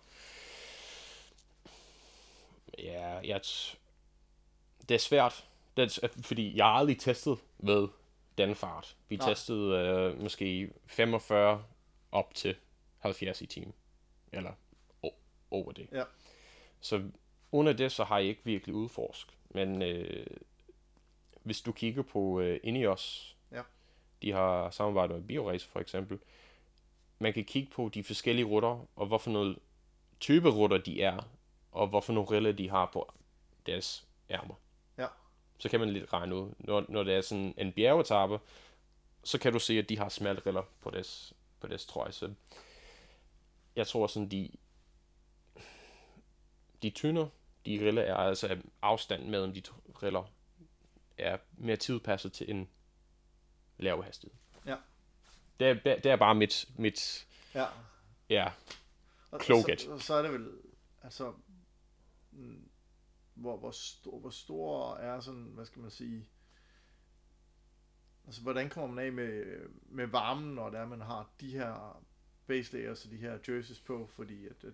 [2.77, 3.75] ja, jeg, t-
[4.89, 5.45] det er svært,
[5.77, 7.87] det er, fordi jeg har aldrig testet med
[8.37, 8.95] den fart.
[9.09, 9.29] Vi Nej.
[9.29, 11.63] Testede øh, måske 45
[12.11, 12.55] op til
[12.99, 13.73] 70 i timen,
[14.31, 14.51] eller
[15.51, 15.87] over det.
[15.91, 16.03] Ja.
[16.81, 17.03] Så
[17.51, 19.33] under det, så har jeg ikke virkelig udforsket.
[19.49, 20.25] Men øh,
[21.45, 23.61] hvis du kigger på øh, Ineos, Ja.
[24.21, 26.19] de har samarbejdet med BioRace for eksempel,
[27.19, 29.59] man kan kigge på de forskellige rutter, og hvorfor noget
[30.19, 31.19] type rutter de er,
[31.71, 33.13] og hvorfor nogle riller de har på
[33.65, 34.55] deres ærmer.
[34.97, 35.07] Ja.
[35.57, 36.51] Så kan man lidt regne ud.
[36.59, 38.39] Når, når det er sådan en bjergetappe,
[39.23, 42.11] så kan du se, at de har smalle riller på deres, på deres trøje.
[42.11, 42.33] Så
[43.75, 44.51] jeg tror sådan, de,
[46.81, 47.27] de tynder,
[47.65, 49.61] de riller er altså afstand mellem de
[50.03, 50.23] riller
[51.17, 52.69] er mere tilpasset til en
[53.77, 54.37] lav hastighed.
[54.65, 54.75] Ja.
[55.59, 57.65] Det er, det er bare mit, mit Ja.
[58.29, 58.51] ja,
[59.31, 59.81] Og, Kloget.
[59.81, 60.51] Så, så er det vel,
[61.03, 61.33] altså,
[62.31, 62.69] mm,
[63.33, 66.27] hvor, hvor, stor, hvor stor er sådan, hvad skal man sige,
[68.25, 72.03] altså hvordan kommer man af med, med varmen, når det er, man har de her
[72.47, 74.73] base layers og de her jerseys på, fordi at, at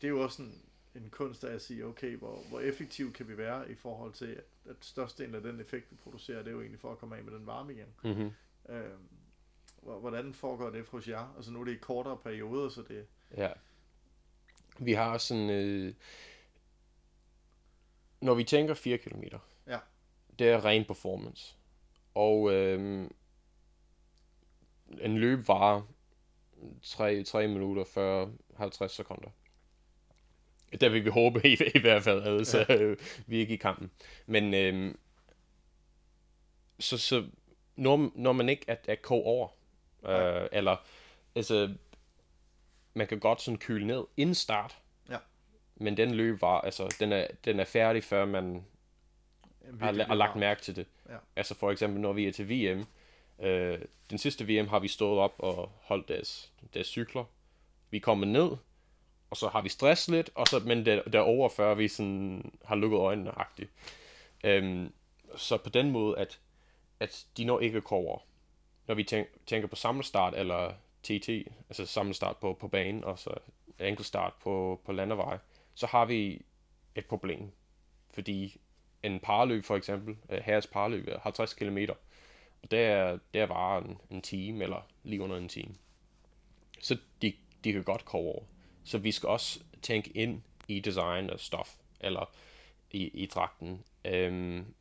[0.00, 0.62] det er jo også en,
[0.94, 4.44] en kunst at sige, okay, hvor, hvor effektiv kan vi være i forhold til, at,
[4.68, 7.24] at størstedelen af den effekt, vi producerer, det er jo egentlig for at komme af
[7.24, 7.88] med den varme igen.
[8.04, 8.30] mm-hmm.
[8.68, 9.08] Øhm,
[9.82, 11.34] hvor- hvordan foregår det hos jer?
[11.36, 13.52] Altså nu er det i kortere perioder, så det, Ja.
[14.78, 15.50] Vi har sådan...
[15.50, 15.94] Øh,
[18.20, 19.22] når vi tænker 4 km,
[19.66, 19.78] Ja.
[20.38, 21.56] det er ren performance.
[22.14, 23.10] Og øh,
[25.00, 25.82] en løb varer
[26.82, 29.30] 3, 3 minutter 40 50 sekunder.
[30.80, 32.76] Der vil vi håbe i, i hvert fald, altså ja.
[32.76, 33.90] øh, vi er ikke i kampen.
[34.26, 34.94] Men øh,
[36.78, 37.24] så, så
[37.76, 39.48] når, når man ikke er, er kog over,
[40.06, 40.76] øh, eller
[41.34, 41.74] altså
[42.94, 44.78] man kan godt sådan køle ned inden start.
[45.10, 45.18] Ja.
[45.76, 48.64] Men den løb var, altså, den er, den er færdig, før man
[49.80, 50.86] har, har lagt mærke til det.
[51.08, 51.16] Ja.
[51.36, 52.86] Altså for eksempel, når vi er til VM,
[53.46, 53.78] øh,
[54.10, 57.24] den sidste VM har vi stået op og holdt deres, deres cykler.
[57.90, 58.50] Vi kommer ned,
[59.30, 62.76] og så har vi stress lidt, og så, men der, derover før vi sådan har
[62.76, 63.70] lukket øjnene agtigt.
[64.44, 64.92] Øhm,
[65.36, 66.40] så på den måde, at,
[67.00, 68.18] at de når ikke over.
[68.86, 71.28] Når vi tænker, tænker på samlestart eller TT,
[71.68, 73.30] altså samlestart på, på banen, og så
[73.80, 75.38] enkeltstart på, på landevej,
[75.74, 76.42] så har vi
[76.94, 77.50] et problem.
[78.10, 78.60] Fordi
[79.02, 81.78] en parløb for eksempel, øh, herres parløb er 50 km,
[82.62, 83.40] og det er, det
[83.78, 85.74] en, en time, eller lige under en time.
[86.80, 87.32] Så de,
[87.64, 88.42] de kan godt komme over.
[88.88, 92.34] Så vi skal også tænke ind i design og stof, eller
[92.90, 93.84] i, i dragten.
[94.04, 94.74] Øhm,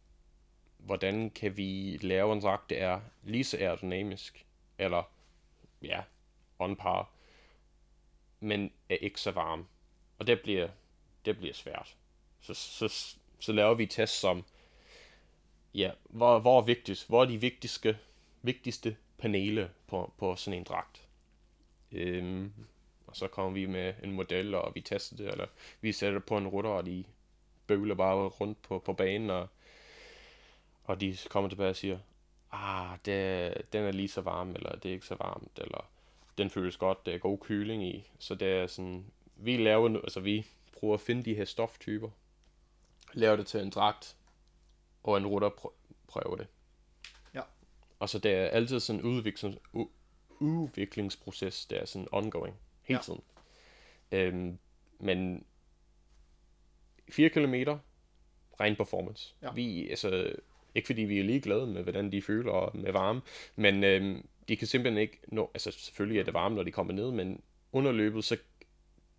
[0.77, 4.45] hvordan kan vi lave en dragt, der er lige så aerodynamisk,
[4.77, 5.11] eller
[5.81, 6.01] ja,
[6.59, 7.11] on par,
[8.39, 9.67] men er ikke så varm.
[10.19, 10.69] Og det bliver,
[11.25, 11.95] det bliver svært.
[12.39, 14.43] Så, så, så laver vi test som,
[15.73, 17.97] ja, hvor, hvor er vigtigst, hvor er de vigtigste,
[18.41, 21.07] vigtigste panele på, på sådan en dragt.
[21.91, 22.53] Øhm,
[23.17, 25.47] så kommer vi med en model, og vi tester det, eller
[25.81, 27.03] vi sætter det på en rutter, og de
[27.67, 29.47] bøvler bare rundt på, på banen, og,
[30.83, 31.99] og de kommer tilbage og siger,
[32.51, 35.89] ah, det, den er lige så varm, eller det er ikke så varmt, eller
[36.37, 38.11] den føles godt, det er god køling i.
[38.19, 40.47] Så det er sådan, vi laver, altså vi
[40.79, 42.09] prøver at finde de her stoftyper,
[43.13, 44.15] laver det til en dragt,
[45.03, 46.47] og en rutter prø- prøver det.
[47.33, 47.41] Ja.
[47.99, 49.57] Og så det er altid sådan en udviklings,
[50.39, 52.55] udviklingsproces, der er sådan ongoing,
[52.87, 53.01] hele Ja.
[53.03, 53.21] tiden.
[54.11, 54.57] Øhm,
[54.99, 55.43] men
[57.09, 57.53] 4 km,
[58.59, 59.35] ren performance.
[59.41, 59.51] Ja.
[59.51, 60.33] Vi, altså,
[60.75, 63.21] ikke fordi vi er ligeglade med, hvordan de føler med varme,
[63.55, 66.93] men øhm, de kan simpelthen ikke nå, altså selvfølgelig er det varme, når de kommer
[66.93, 68.37] ned, men under løbet, så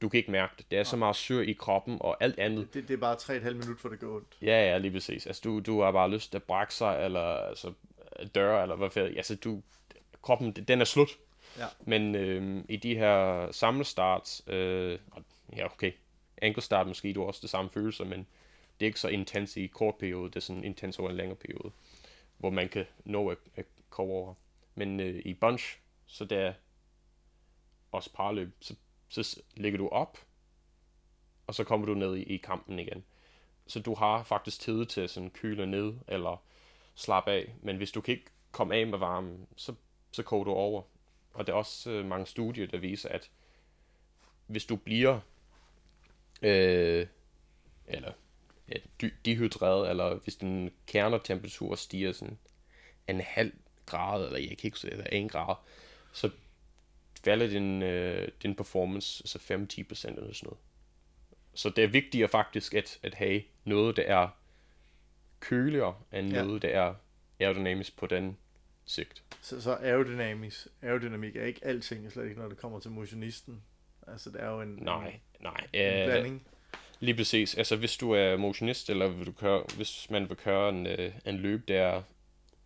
[0.03, 0.71] du kan ikke mærke det.
[0.71, 2.75] Det er så meget syre i kroppen og alt andet.
[2.75, 4.37] Det, det er bare 3,5 minutter, for det går ondt.
[4.43, 5.27] Ja, ja, lige præcis.
[5.27, 7.73] Altså, du, du har bare lyst til at brække sig, eller altså,
[8.35, 9.17] døre, eller hvad fanden.
[9.17, 9.63] Altså, du,
[10.23, 11.09] kroppen, den er slut.
[11.59, 11.67] Ja.
[11.81, 14.99] Men øh, i de her samlestarts, øh,
[15.57, 15.93] ja, okay,
[16.43, 18.27] ankelstart måske, du har også det samme følelse, men
[18.81, 21.37] det er ikke så intens i kort periode, det er sådan intens over en længere
[21.37, 21.73] periode.
[22.39, 24.35] hvor man kan nå at, at komme over.
[24.75, 26.53] Men øh, i bunch, så der
[27.93, 28.75] også parløb, så,
[29.09, 30.19] så ligger du op,
[31.47, 33.05] og så kommer du ned i, i kampen igen.
[33.67, 36.43] Så du har faktisk tid til at sådan køle ned, eller
[36.95, 37.55] slappe af.
[37.63, 39.75] Men hvis du kan ikke komme af med varmen, så,
[40.13, 40.83] så koger du over.
[41.39, 43.31] Og der er også øh, mange studier, der viser, at
[44.47, 45.21] hvis du bliver
[46.43, 47.07] øh,
[47.87, 48.13] eller
[48.69, 52.39] ja, dy- dehydreret, eller hvis din kernetemperatur stiger sådan
[53.09, 53.53] en halv
[53.87, 55.55] grad, eller jeg kan ikke sige, eller en grad,
[56.13, 56.31] så
[57.25, 60.59] falder din, øh, din performance så 5-10% eller sådan noget.
[61.55, 64.29] Så det er vigtigere faktisk at, at have noget, der er
[65.41, 66.43] køligere, end Ja.
[66.45, 66.95] noget, der er
[67.41, 68.37] aerodynamisk på den
[68.91, 69.23] sigt.
[69.43, 73.63] Så, så aerodynamisk, aerodynamik er ikke alting, slet ikke når det kommer til motionisten.
[74.07, 75.67] Altså, det er jo en, Nej, nej.
[75.73, 76.47] en Øh, blanding.
[77.01, 77.55] Lige præcis.
[77.55, 81.13] Altså, hvis du er motionist, eller vil du køre, hvis man vil køre en, øh,
[81.25, 82.03] en løb, der er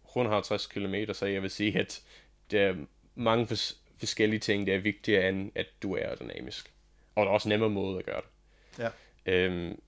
[0.08, 2.02] 150 km, så jeg vil sige, at
[2.50, 2.74] der er
[3.14, 6.72] mange fors- forskellige ting, der er vigtigere, end at du er aerodynamisk.
[7.14, 8.82] Og der er også nemmere måde at gøre det.
[8.84, 8.90] Ja.
[9.32, 9.80] Øhm,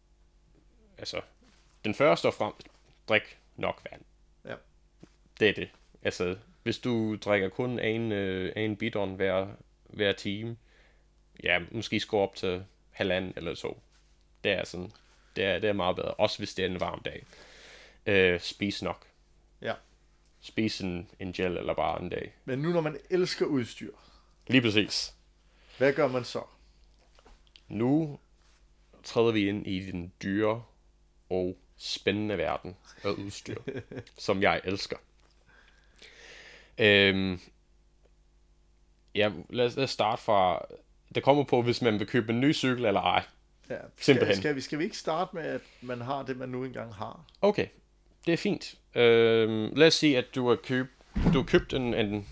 [0.98, 1.20] altså,
[1.84, 2.52] den første og frem,
[3.08, 4.02] drik nok vand.
[4.44, 4.54] Ja.
[5.40, 5.68] Det er det.
[6.04, 9.46] Altså, hvis du drikker kun en, øh, en bidon hver,
[9.84, 10.56] hver time,
[11.42, 13.80] ja, måske skår op til halvanden eller to.
[14.44, 14.92] Det er sådan,
[15.36, 16.14] det er, det er meget bedre.
[16.14, 17.24] Også hvis det er en varm dag.
[18.06, 19.06] Øh, spis nok.
[19.62, 19.74] Ja.
[20.40, 22.34] Spis en, en gel eller bare en dag.
[22.44, 23.92] Men nu når man elsker udstyr,
[24.46, 25.14] Lige præcis.
[25.78, 26.42] hvad gør man så?
[27.68, 28.18] Nu
[29.02, 30.62] træder vi ind i den dyre
[31.30, 33.56] og spændende verden af udstyr,
[34.18, 34.96] som jeg elsker.
[36.78, 37.40] Øhm,
[39.14, 40.66] ja, lad os, lad os starte fra...
[41.14, 43.22] Det kommer på, hvis man vil købe en ny cykel eller ej.
[43.70, 44.34] Ja, Simpelthen.
[44.34, 46.94] Skal, skal, vi, skal vi ikke starte med, at man har det, man nu engang
[46.94, 47.24] har?
[47.42, 47.66] Okay,
[48.26, 48.74] det er fint.
[48.94, 52.28] Øhm, lad os sige, at du har købt, du har købt en, en,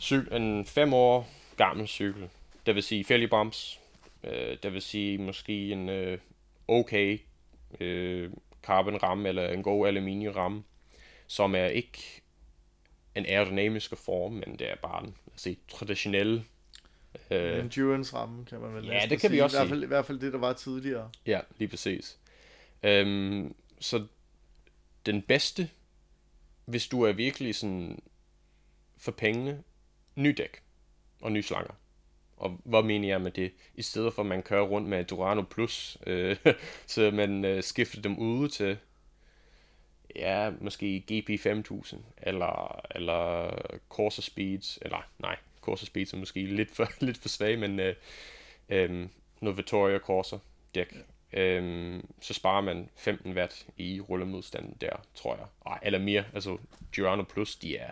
[0.00, 2.28] cykel, en fem år gammel cykel.
[2.66, 3.80] Det vil sige fældig brems.
[4.24, 6.18] Øh, det vil sige måske en øh,
[6.68, 7.18] okay
[7.80, 8.30] øh,
[8.62, 10.62] carbon ramme eller en god aluminium ramme,
[11.26, 12.22] som er ikke
[13.14, 16.44] en aerodynamisk form, men det er bare en lad os sige, traditionel
[17.30, 17.64] Øh.
[17.64, 19.44] Endurance-ramme, kan man vel ja, det kan vi sige.
[19.44, 21.10] også I hvert, fald, I hvert fald det, der var tidligere.
[21.26, 22.18] Ja, lige præcis.
[22.82, 24.06] Øhm, så
[25.06, 25.70] den bedste,
[26.64, 28.02] hvis du er virkelig sådan
[28.98, 29.62] for pengene,
[30.14, 30.62] ny dæk
[31.20, 31.74] og nye slanger.
[32.36, 33.52] Og hvad mener jeg med det?
[33.74, 36.36] I stedet for at man kører rundt med Durano Plus, øh,
[36.86, 38.78] så man øh, skifter dem ude til
[40.16, 43.50] ja, måske GP 5000, eller, eller
[43.88, 47.94] Corsa Speeds, eller nej, Corsa Speeds er måske lidt for, lidt for svag, men øh,
[48.68, 49.06] øh,
[49.40, 50.36] noget Vittoria Corsa
[50.74, 50.92] dæk.
[50.94, 50.98] Ja.
[51.32, 55.46] Øhm, så sparer man 15 watt i rullemodstanden der, tror jeg.
[55.66, 56.24] Ej, eller mere.
[56.34, 56.58] Altså,
[56.92, 57.90] Girano Plus, de er,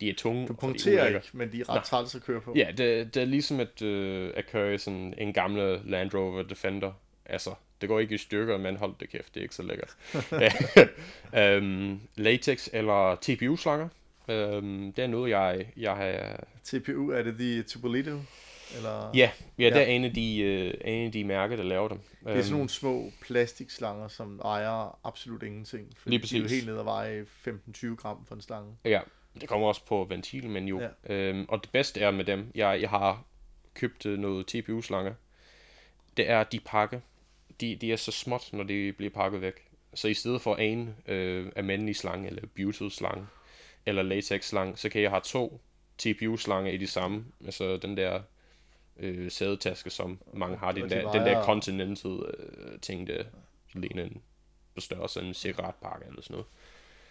[0.00, 0.46] de er tunge.
[0.48, 1.76] Du er punkterer ikke, men de er Nej.
[1.76, 2.54] ret træls at køre på.
[2.56, 6.42] Ja, det, det er ligesom at, øh, at køre i sådan en gamle Land Rover
[6.42, 6.92] Defender.
[7.26, 9.96] Altså, det går ikke i stykker, men hold det kæft, det er ikke så lækkert.
[11.42, 13.88] øhm, latex eller TPU-slanger.
[14.28, 16.44] Øhm, det er noget, jeg, jeg har...
[16.64, 18.18] TPU, er det de Tubolito?
[18.76, 19.10] Eller?
[19.14, 19.80] Ja, ja, det Ja.
[19.82, 21.98] er en af de, øh, en af de mærker, der laver dem.
[22.24, 25.92] Det er sådan nogle små plastikslanger, som ejer absolut ingenting.
[25.96, 26.56] Fordi Lige De er jo præcis.
[26.58, 28.76] helt ned og veje 15-20 gram for en slange.
[28.84, 29.00] Ja,
[29.40, 30.80] det kommer også på ventil, men jo.
[30.80, 31.14] Ja.
[31.14, 33.24] Øhm, og det bedste er med dem, jeg, jeg har
[33.74, 35.14] købt øh, noget TPU-slanger,
[36.16, 37.00] det er, at de pakker,
[37.60, 39.68] de, de er så småt, når de bliver pakket væk.
[39.94, 43.26] Så i stedet for en øh, almindelig slange, eller Bluetooth-slange,
[43.86, 45.60] eller latex-slange, så kan jeg have to
[45.98, 47.24] TPU-slanger i de samme.
[47.44, 48.22] Altså den der
[48.96, 50.72] øh, sædetaske, som mange har.
[50.72, 53.24] Den de der, den der Continental øh, ting, der
[53.74, 54.22] ligner en
[54.74, 56.46] på størrelse en cigaretpakke eller sådan noget.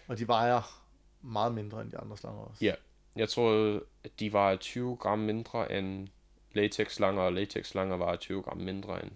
[0.08, 0.84] Og de vejer
[1.22, 2.66] meget mindre end de andre slanger også.
[2.66, 2.74] Ja,
[3.16, 6.08] jeg tror, at de var 20 gram mindre end
[6.54, 9.12] latex-slanger, og latex-slanger var 20 gram mindre end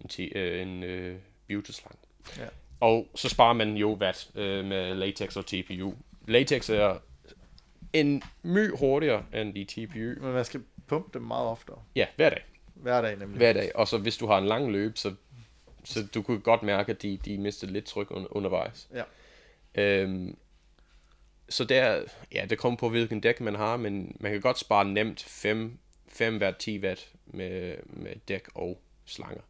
[0.00, 1.16] en, ti- øh, en øh,
[1.48, 1.98] beauty-slange.
[2.38, 2.46] Ja.
[2.80, 5.94] Og så sparer man jo watt øh, med latex og TPU.
[6.28, 6.98] Latex er
[7.92, 9.98] en my hurtigere end de TPU.
[9.98, 11.82] Men man skal pumpe dem meget oftere.
[11.94, 12.44] Ja, hver dag.
[12.74, 13.36] Hver dag nemlig.
[13.36, 13.76] Hver dag.
[13.76, 15.14] Og så hvis du har en lang løb, så,
[15.84, 18.88] så du kunne godt mærke, at de, de mistede lidt tryk under, undervejs.
[18.94, 19.02] Ja.
[19.74, 20.36] Øhm,
[21.48, 22.02] så der,
[22.32, 25.78] ja, det kommer på, hvilken dæk man har, men man kan godt spare nemt 5,
[26.08, 29.42] 5 watt, 10 watt med, med dæk og slanger.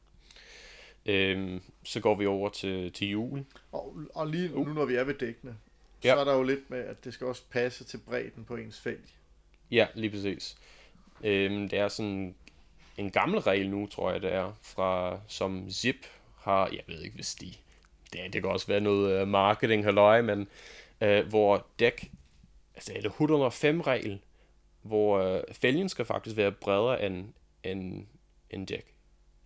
[1.06, 3.44] Øhm, så går vi over til, til hjul.
[3.72, 5.56] Og, og lige nu, når vi er ved dækkene,
[6.04, 6.14] Ja.
[6.14, 8.80] så er der jo lidt med, at det skal også passe til bredden på ens
[8.80, 9.14] felt.
[9.70, 10.56] Ja, lige præcis.
[11.24, 12.34] Øhm, det er sådan
[12.96, 16.06] en gammel regel nu, tror jeg det er, fra, som Zip
[16.38, 17.52] har, jeg ved ikke hvis de,
[18.12, 20.48] det, det kan også være noget øh, marketing halløj, men
[21.00, 22.10] øh, hvor dæk,
[22.74, 24.20] altså er det 105-regel,
[24.82, 27.26] hvor øh, fælgen skal faktisk være bredere end,
[27.64, 28.06] end,
[28.50, 28.94] end dæk,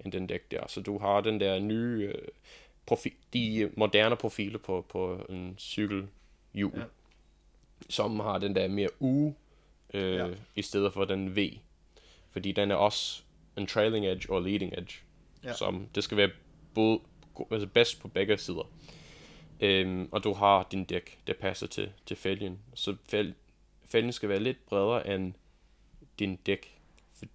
[0.05, 0.67] end den dæk der.
[0.69, 2.29] Så du har den der nye, øh,
[2.91, 6.83] profi- de moderne profiler på, på en cykelhjul, ja.
[7.89, 9.33] Som har den der mere U,
[9.95, 10.29] øh, Ja.
[10.57, 11.51] i stedet for den V.
[12.31, 13.23] Fordi den er også
[13.57, 14.95] en trailing edge og leading edge.
[15.45, 15.49] Ja.
[15.49, 15.55] Ja.
[15.55, 16.31] Som det skal være
[16.75, 17.01] både,
[17.51, 18.71] altså bedst på begge sider.
[19.61, 22.59] Øhm, og du har din dæk, der passer til, til fælgen.
[22.75, 23.35] Så fæl,
[23.85, 25.35] fælgen skal være lidt bredere end
[26.19, 26.79] din dæk,
[27.13, 27.27] for,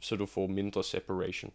[0.00, 1.52] så du får mindre separation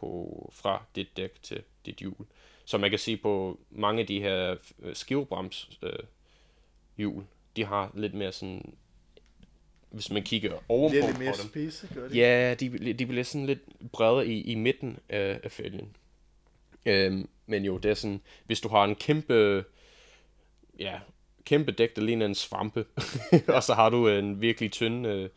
[0.00, 2.26] på, fra dit dæk til dit hjul.
[2.64, 5.98] Så man kan se på mange af de her øh, skivebrems øh,
[6.96, 7.24] hjul,
[7.56, 8.74] de har lidt mere sådan,
[9.90, 12.16] hvis man kigger ovenpå Lidt på mere dem, spidse, gør det?
[12.16, 13.60] Ja, de, de bliver sådan lidt
[13.92, 15.96] bredere i, i midten af, af fælgen.
[16.86, 19.64] Øhm, men jo, det er sådan, hvis du har en kæmpe,
[20.78, 21.00] ja,
[21.44, 22.84] kæmpe dæk, der ligner en svampe,
[23.56, 25.30] og så har du en virkelig tynd, øh,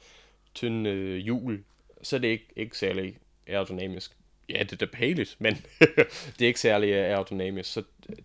[0.53, 1.63] tynd øh, hjul,
[2.01, 4.20] så er det ikke, ikke særlig aerodynamisk.
[4.49, 5.53] Ja, det er da behageligt, men
[6.39, 7.83] det er ikke særlig aerodynamisk, så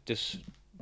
[0.08, 0.40] det,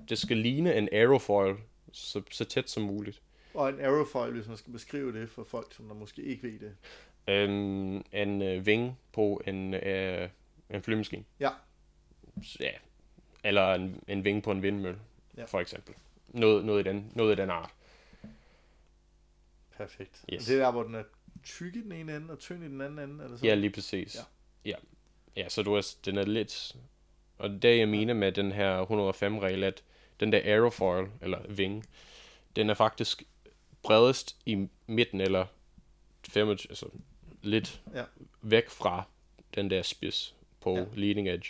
[0.08, 1.56] det skal ligne en aerofoil
[1.92, 3.22] så, så tæt som muligt.
[3.54, 6.58] Og en aerofoil, hvis man skal beskrive det for folk, som der måske ikke ved
[6.58, 6.76] det.
[7.28, 10.28] Øhm, en øh, vinge på en, øh,
[10.70, 11.24] en flyvemaskine.
[11.40, 11.50] Ja.
[12.60, 12.70] Ja.
[13.44, 14.98] Eller en, en vinge på en vindmølle,
[15.36, 15.44] Ja.
[15.44, 15.94] for eksempel.
[16.28, 17.70] Noget, noget, i den, noget i den art.
[19.76, 20.24] Perfekt.
[20.32, 20.44] Yes.
[20.44, 21.02] Det er der, hvor den er
[21.44, 23.46] tyk i den ene ende, og tynd i den anden ende, eller så?
[23.46, 24.14] Ja, lige præcis.
[24.16, 24.20] Ja.
[24.70, 24.76] Ja.
[25.36, 25.48] Ja.
[25.48, 26.76] Så du er, den er lidt...
[27.38, 29.82] Og det jeg mener med den her 105-regel, at
[30.20, 31.82] den der aerofoil, eller vinge,
[32.56, 33.22] den er faktisk
[33.82, 35.46] bredest i midten, eller
[36.28, 36.86] 25, altså
[37.42, 38.04] lidt Ja.
[38.42, 39.02] væk fra
[39.54, 40.84] den der spids på Ja.
[40.94, 41.48] leading edge.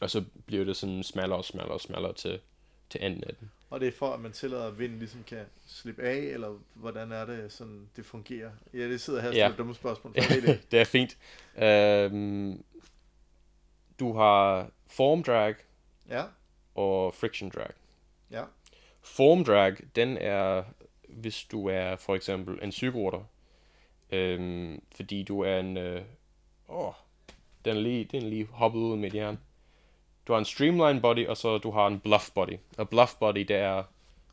[0.00, 2.40] Og så bliver det sådan smallere og smallere og smallere til,
[2.90, 3.50] til enden af den.
[3.70, 7.12] Og det er for, at man tillader, at vinden ligesom kan slippe af, eller hvordan
[7.12, 8.50] er det, sådan det fungerer?
[8.74, 9.52] Ja, det sidder her og Ja.
[9.58, 10.14] dumme spørgsmål.
[10.22, 10.60] For det.
[10.70, 11.16] det er fint.
[11.58, 12.64] Øhm,
[14.00, 15.54] du har form drag
[16.08, 16.24] Ja,
[16.74, 17.70] og friction drag.
[18.30, 18.44] ja,
[19.02, 20.64] Form drag, den er,
[21.08, 23.24] hvis du er for eksempel en cykelrytter,
[24.10, 26.02] øhm, fordi du er en, øh,
[26.68, 26.92] åh,
[27.64, 29.38] den er lige, den er lige hoppet ud mit hjerne.
[30.26, 32.58] Du har en streamline body, og så du har en bluff body.
[32.78, 33.82] Og bluff body, det er,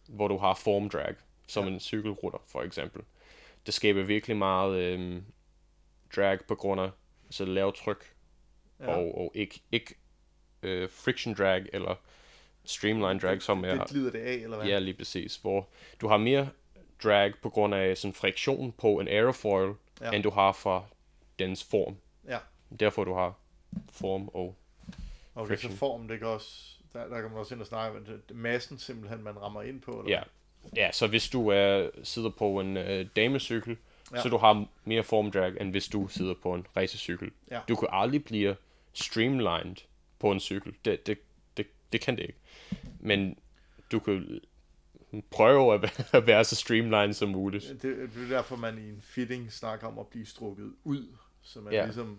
[0.07, 1.15] hvor du har form drag,
[1.47, 1.71] som Ja.
[1.73, 3.01] en cykelrytter for eksempel.
[3.65, 5.23] Det skaber virkelig meget øhm,
[6.15, 6.89] drag på grund af
[7.29, 8.13] så lavt tryk,
[8.81, 8.95] ja.
[8.95, 9.95] og, og ikke, ikke
[10.63, 11.95] øh, friction drag eller
[12.65, 13.75] streamline drag, som er...
[13.75, 14.67] Det glider det af, eller hvad?
[14.67, 15.35] Ja, lige præcis.
[15.35, 15.67] Hvor
[16.01, 16.49] du har mere
[17.03, 20.11] drag på grund af sådan friktion på en aerofoil, Ja.
[20.11, 20.83] end du har fra
[21.39, 21.95] dens form.
[22.27, 22.37] Ja.
[22.79, 23.33] Derfor du har
[23.91, 24.55] form og...
[25.35, 25.71] Okay, så friction.
[25.77, 28.77] form, det kan også, der, der kan man også ind og snakke om, det- massen
[28.77, 30.23] simpelthen, man rammer ind på, eller Ja.
[30.75, 33.77] Ja, så hvis du er, sidder på en øh, damecykel,
[34.15, 34.21] Ja.
[34.21, 37.31] så du har mere form drag, end hvis du sidder på en racercykel.
[37.51, 37.59] Ja.
[37.69, 38.55] Du kan aldrig blive
[38.93, 39.75] streamlined
[40.19, 40.73] på en cykel.
[40.85, 41.17] Det, det,
[41.57, 42.39] det, det kan det ikke.
[42.99, 43.37] Men
[43.91, 44.39] du kan
[45.31, 47.65] prøve at være, at være så streamlined som muligt.
[47.81, 47.81] Det,
[48.15, 51.07] det er derfor, man i en fitting snakker om at blive strukket ud,
[51.41, 51.83] så man Ja.
[51.85, 52.17] ligesom,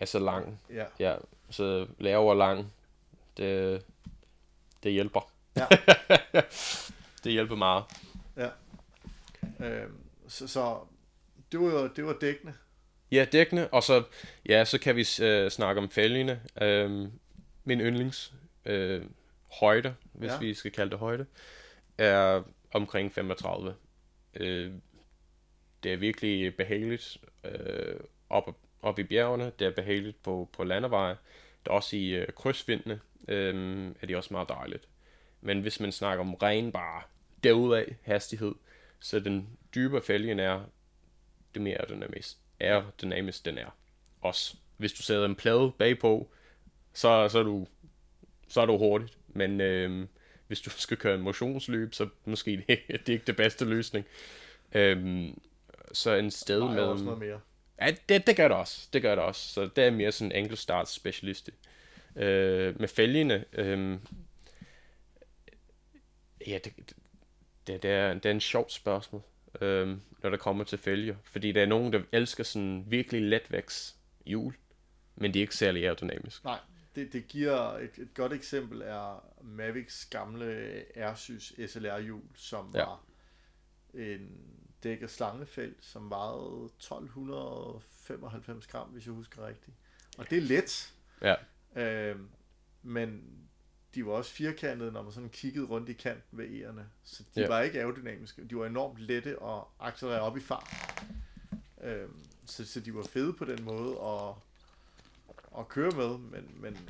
[0.00, 0.60] Altså lang.
[0.70, 1.16] ja, Ja,
[1.50, 2.72] så lav og lang,
[3.36, 3.82] det,
[4.82, 5.32] det hjælper.
[5.56, 5.66] Ja.
[7.24, 7.84] det hjælper meget.
[9.60, 9.82] øh,
[10.28, 10.78] så, så
[11.52, 12.54] det var, det var dækkende.
[13.12, 14.02] Ja, dækkene, og så,
[14.48, 16.42] ja, så kan vi øh, snakke om fælgene.
[16.62, 17.12] Øhm,
[17.64, 18.34] min yndlings
[18.64, 19.02] øh,
[19.60, 20.38] højde, hvis Ja.
[20.38, 21.26] vi skal kalde det højde,
[21.98, 22.42] er
[22.72, 23.74] omkring 35.
[24.34, 24.72] Øh,
[25.82, 31.16] det er virkelig behageligt øh, op, op i bjergene, det er behageligt på, på landeveje.
[31.64, 34.88] Det er også i øh, krydsvindene, øh, er det også meget dejligt.
[35.40, 37.02] Men hvis man snakker om ren bare
[37.44, 38.54] derudad hastighed,
[39.00, 40.62] så den dybere fælgen er,
[41.54, 43.76] det mere aerodynamisk, aerodynamisk den er.
[44.20, 46.28] Også hvis du sætter en plade bagpå,
[46.92, 47.66] så, så, er, du,
[48.48, 49.18] så er du hurtigt.
[49.28, 50.06] Men øh,
[50.46, 54.06] hvis du skal køre en motionsløb, så måske det, det er ikke det bedste løsning.
[54.72, 55.28] Øh,
[55.92, 56.82] så en sted med...
[56.82, 57.40] også noget mere.
[57.80, 58.88] Ja, det, det gør det også.
[58.92, 59.52] Det gør det også.
[59.52, 61.50] Så det er mere sådan en enkeltstart specialist.
[62.16, 63.98] Øh, med fælgene, øh,
[66.46, 69.22] ja, det, det, det, er, det er en sjovt spørgsmål,
[69.62, 71.16] øh, når det kommer til fælger.
[71.24, 73.96] Fordi der er nogen, der elsker sådan virkelig letvækst
[74.26, 74.54] hjul,
[75.16, 76.44] men de er ikke særlig aerodynamisk.
[76.44, 76.58] Nej,
[76.94, 82.84] det, det giver et, et godt eksempel er Mavics gamle Airsys SLR-hjul, som Ja.
[82.84, 83.04] var
[83.94, 84.28] en
[84.82, 89.76] dæk af slangefelt, som vejede 1295 gram, hvis jeg husker rigtigt.
[90.18, 90.92] Og det er let,
[91.22, 91.34] Ja,
[91.76, 92.16] øh,
[92.82, 93.22] men
[93.94, 96.86] de var også firkantede, når man sådan kiggede rundt i kanten ved ærerne.
[97.04, 97.48] Så de Ja.
[97.48, 98.44] var ikke aerodynamiske.
[98.44, 100.70] De var enormt lette og accelerere op i fart.
[101.82, 102.16] Øhm,
[102.46, 104.34] så, så de var fede på den måde at,
[105.58, 106.88] at køre med, men, men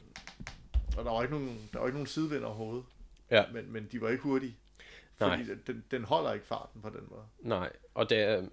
[0.96, 2.84] og der var ikke nogen, der var ikke nogen sidevind overhovedet.
[3.30, 3.44] Ja.
[3.52, 4.56] Men, men de var ikke hurtige.
[5.20, 5.38] Nej.
[5.44, 7.22] Fordi den, den holder ikke farten på den måde.
[7.40, 8.46] Nej, og det er,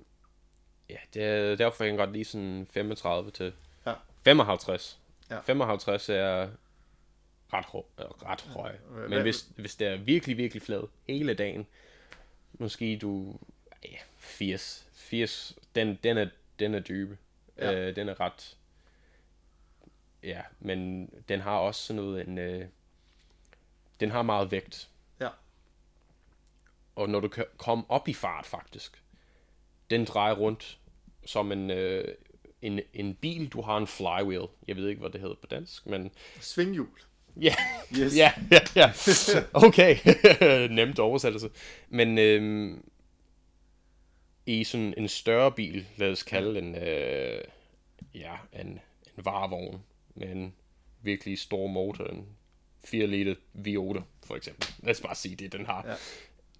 [0.89, 3.53] ja, det er derfor jeg kan godt lide sådan 35 til
[3.85, 3.93] Ja.
[4.23, 4.99] 55.
[5.29, 5.39] Ja.
[5.39, 6.49] 55 er
[7.53, 8.75] ret, høj, ret høj.
[8.89, 11.67] Men hvad- hvis, hvis det er virkelig, virkelig flad hele dagen,
[12.53, 13.39] måske du,
[13.85, 16.29] ja, 80, 80, den, den, er,
[16.59, 17.17] den er dybe.
[17.57, 17.73] Ja.
[17.73, 18.57] Øh, den er ret,
[20.23, 22.65] ja, men den har også sådan noget, en, øh,
[23.99, 24.89] den har meget vægt.
[25.19, 25.29] Ja.
[26.95, 29.03] Og når du kan komme op i fart faktisk,
[29.89, 30.79] den drejer rundt
[31.25, 32.15] som en, øh,
[32.61, 34.47] en, en bil, du har en flywheel.
[34.67, 36.99] Jeg ved ikke, hvad det hedder på dansk, men Svinghjul.
[37.41, 37.55] Ja,
[37.99, 38.17] Yes.
[38.17, 38.91] ja, ja, ja.
[39.53, 39.97] Okay,
[40.75, 41.49] nemt oversættelse.
[41.89, 42.85] Men øhm,
[44.45, 47.41] i sådan en større bil, lad os kalde en, øh,
[48.15, 49.83] ja, en, en varevogn
[50.15, 50.55] med en
[51.01, 52.27] virkelig stor motor, en
[52.85, 54.69] 4 liter V8 for eksempel.
[54.83, 55.85] Lad os bare sige det, den har.
[55.87, 55.95] Ja.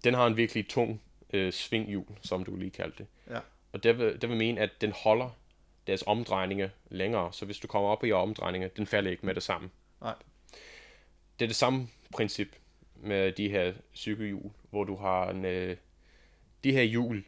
[0.03, 1.01] Den har en virkelig tung
[1.33, 3.07] øh, svinghjul, som du lige kaldte det.
[3.33, 3.39] Ja.
[3.71, 5.29] Og det vil, det vil mene, at den holder
[5.87, 7.33] deres omdrejninger længere.
[7.33, 9.69] Så hvis du kommer op i omdrejninger, den falder ikke med det samme.
[10.01, 10.13] Nej.
[11.39, 12.55] Det er det samme princip
[12.95, 15.77] med de her cykelhjul, hvor du har en, øh,
[16.63, 17.23] de her hjul,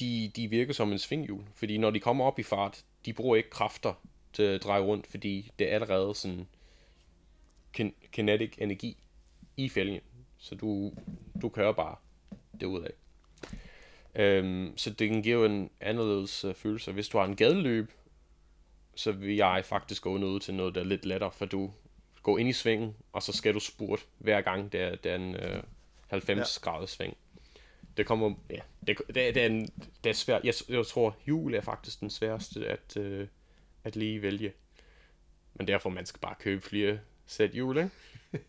[0.00, 3.36] de, de virker som en svinghjul, fordi når de kommer op i fart, de bruger
[3.36, 3.94] ikke kræfter
[4.32, 6.46] til at dreje rundt, fordi det er allerede sådan
[7.78, 8.96] kin- kinetic energi
[9.56, 10.00] i fælgen,
[10.38, 10.92] så du,
[11.42, 11.96] du kører bare
[12.60, 12.90] derudad.
[14.14, 16.92] Øhm, så det kan give en anderledes uh, følelse.
[16.92, 17.92] Hvis du har en gadeløb,
[18.94, 21.72] så vil jeg faktisk gå ud til noget, der er lidt lettere, for du
[22.26, 25.34] går ind i svingen, og så skal du spurte hver gang, der, der er en
[25.34, 25.62] øh,
[26.06, 26.70] 90 ja.
[26.70, 27.16] graders sving.
[27.96, 29.68] Det kommer, ja, det, det, det, er, en,
[30.04, 30.44] det er svært.
[30.44, 33.28] Jeg, jeg tror, jul er faktisk den sværeste at, øh,
[33.84, 34.52] at lige vælge.
[35.54, 37.90] Men derfor, man skal bare købe flere sæt jul, ikke?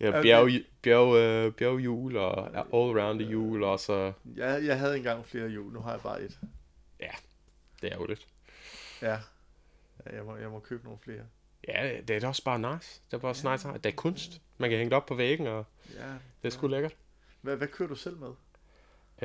[0.00, 0.22] ja, Okay.
[0.22, 0.50] bjerg,
[0.82, 5.48] bjerg, øh, bjerghjul og all around the hjul, og så, Jeg, jeg havde engang flere
[5.48, 6.38] hjul, nu har jeg bare et.
[7.82, 8.26] det er jo lidt.
[9.02, 9.18] Ja.
[10.06, 11.22] ja jeg, må, jeg må købe nogle flere.
[11.68, 13.00] Ja, det er da også bare nice.
[13.10, 13.52] Det er bare ja.
[13.52, 13.68] nice.
[13.72, 14.40] Det er kunst.
[14.58, 16.06] Man kan hænge det op på væggen, og Ja.
[16.42, 16.96] det er sgu lækkert.
[17.40, 18.30] Hvad, hvad kører du selv med?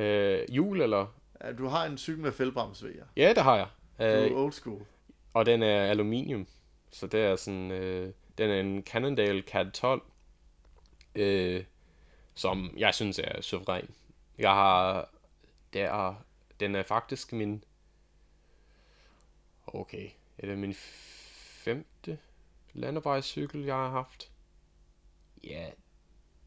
[0.04, 1.06] Øh, jul, eller?
[1.44, 3.04] Ja, du har en cykel med fældbremsvejer.
[3.16, 3.66] Ja, det har jeg.
[3.98, 4.86] Du er Øh, old school.
[5.34, 6.46] og den er aluminium.
[6.90, 10.02] Så det er sådan, øh, den er en Cannondale CAD 12,
[11.14, 11.64] øh,
[12.34, 13.88] som jeg synes er suveræn.
[14.38, 15.08] Jeg har,
[15.72, 16.24] det er,
[16.60, 17.64] den er faktisk min,
[19.66, 20.08] okay,
[20.38, 22.18] er det min femte
[22.80, 24.30] landevejscykel, jeg har haft?
[25.44, 25.70] Ja,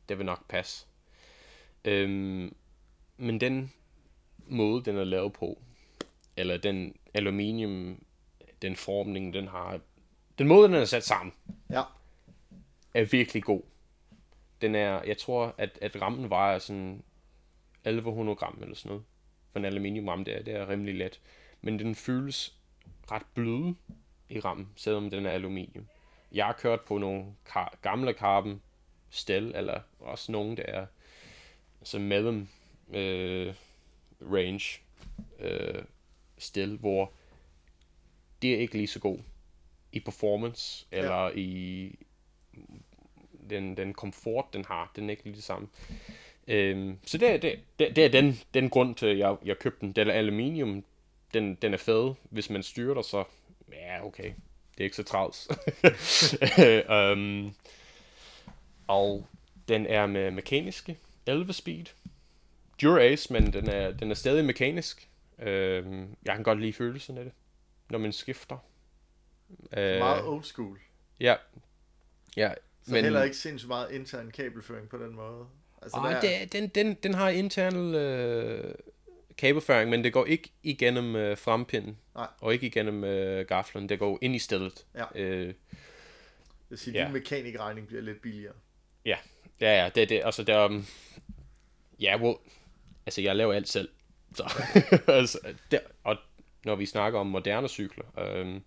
[0.09, 0.87] det vil nok passe.
[1.85, 2.55] Øhm,
[3.17, 3.73] men den
[4.47, 5.61] måde, den er lavet på,
[6.37, 8.03] eller den aluminium,
[8.61, 9.79] den formning, den har,
[10.37, 11.33] den måde, den er sat sammen,
[11.69, 11.83] Ja.
[12.93, 13.61] er virkelig god.
[14.61, 17.03] Den er, jeg tror, at, at rammen vejer sådan
[17.85, 19.03] 1100 gram eller sådan noget.
[19.51, 21.21] For en aluminiumramme, det er, det er rimelig let.
[21.61, 22.57] Men den føles
[23.11, 23.73] ret blød
[24.29, 25.87] i rammen, selvom den er aluminium.
[26.31, 28.61] Jeg har kørt på nogle kar- gamle carbon
[29.09, 30.85] stel, eller også nogle, der er
[31.81, 32.47] altså mellem
[32.93, 33.53] øh,
[34.21, 34.79] range
[35.39, 35.83] øh,
[36.37, 37.11] stel, hvor
[38.41, 39.19] det er ikke lige så god
[39.91, 41.29] i performance, eller ja.
[41.35, 41.95] i
[43.49, 45.67] den, den komfort, den har, den er ikke lige det samme.
[46.47, 49.59] Øhm, så det, er- det, det, det er den, den grund til, at jeg, jeg
[49.59, 49.91] købte den.
[49.91, 50.83] Den er aluminium,
[51.33, 52.13] den, den er fed.
[52.29, 53.23] Hvis man styrer der, så
[53.71, 54.33] ja, okay.
[54.79, 55.47] Det er ikke så travlt.
[56.91, 57.53] øhm,
[58.87, 59.27] og
[59.67, 61.85] den er med mekaniske 11 speed.
[62.83, 65.09] Dura-Ace, men den er, den er stadig mekanisk.
[65.39, 67.33] Øhm, jeg kan godt lide følelsen af det,
[67.89, 68.57] når man skifter.
[69.77, 70.79] Øh, Meget old school.
[71.19, 71.35] Ja.
[72.37, 72.53] Ja,
[72.85, 73.03] Så men...
[73.03, 75.45] heller ikke sindssygt meget intern kabelføring på den måde.
[75.81, 78.75] Altså, Ej, der- det, den, den, den har internal øh,
[79.39, 81.97] kabelføring, men det går ikke igennem øh, frempinden.
[82.15, 82.27] Nej.
[82.41, 83.89] Og ikke igennem øh, gaflen.
[83.89, 84.85] Det går ind i stedet.
[84.95, 85.03] Ja.
[85.15, 85.55] Øh, Jeg
[86.69, 87.03] vil sige, Ja.
[87.05, 88.53] din mekanikregning bliver lidt billigere.
[89.05, 89.17] ja,
[89.61, 90.21] ja, ja, det er det.
[90.25, 90.85] Altså, der, um,
[91.99, 92.35] ja, well,
[93.05, 93.89] altså, jeg laver alt selv.
[94.35, 94.43] Så,
[95.07, 95.39] altså,
[95.71, 96.17] der, og
[96.65, 98.61] når vi snakker om moderne cykler, øh,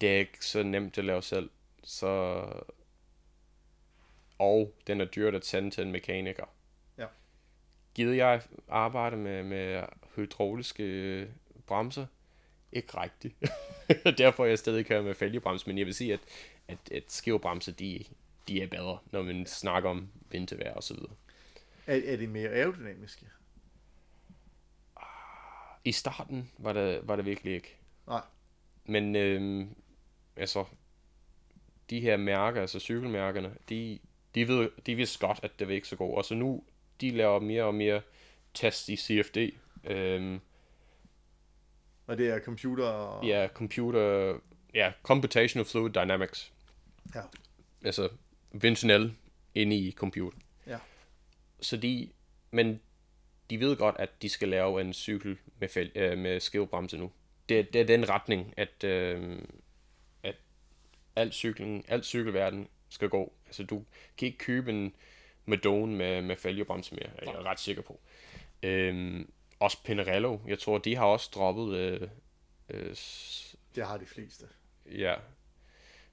[0.00, 1.50] det er ikke så nemt at lave selv.
[1.84, 2.42] Så,
[4.38, 6.44] og den er dyrt at sende til en mekaniker.
[7.94, 9.82] Gider jeg arbejde med, med
[10.16, 11.28] hydrauliske øh,
[11.66, 12.06] bremser?
[12.72, 13.34] ikke rigtigt.
[14.18, 16.20] Derfor er jeg stadig kører med fælgebremse, men jeg vil sige, at,
[16.68, 18.04] at, at skivebremser, de,
[18.48, 21.12] de er bedre, når man snakker om vintervejr og så videre.
[21.86, 23.26] Er, er de mere aerodynamiske?
[25.84, 27.76] I starten var det, var det virkelig ikke.
[28.06, 28.22] Nej.
[28.84, 29.74] Men øhm,
[30.36, 30.64] altså,
[31.90, 33.98] de her mærker, altså cykelmærkerne, de,
[34.34, 36.16] de, ved, de vidste godt, at det var ikke så godt.
[36.16, 36.64] Og så nu,
[37.02, 38.02] de laver mere og mere
[38.54, 39.36] test i CFD.
[39.84, 40.40] Øhm,
[42.06, 43.20] Og det er computer...
[43.26, 44.38] ja, computer,
[44.74, 46.52] ja, computational fluid dynamics.
[47.14, 47.20] Ja.
[47.84, 48.08] Altså,
[48.52, 49.14] Vincenel
[49.54, 50.38] inde i computer.
[50.66, 50.78] Ja.
[51.60, 52.10] Så de,
[52.50, 52.80] men
[53.50, 57.10] de ved godt, at de skal lave en cykel med, fæl, øh, med skivebremse nu.
[57.48, 59.38] Det, det er den retning, at, øh,
[60.22, 60.34] at
[61.16, 63.32] al cykling, al cykelverden skal gå.
[63.46, 63.84] Altså, du
[64.18, 64.94] kan ikke købe en
[65.46, 68.00] Madone med, med fælgebremse mere, er jeg ret sikker på.
[68.62, 69.30] Øhm,
[69.60, 72.08] også Pinarello, jeg tror, de har også droppet øh,
[72.68, 74.46] øh, s- Det har de fleste.
[74.86, 75.14] Ja.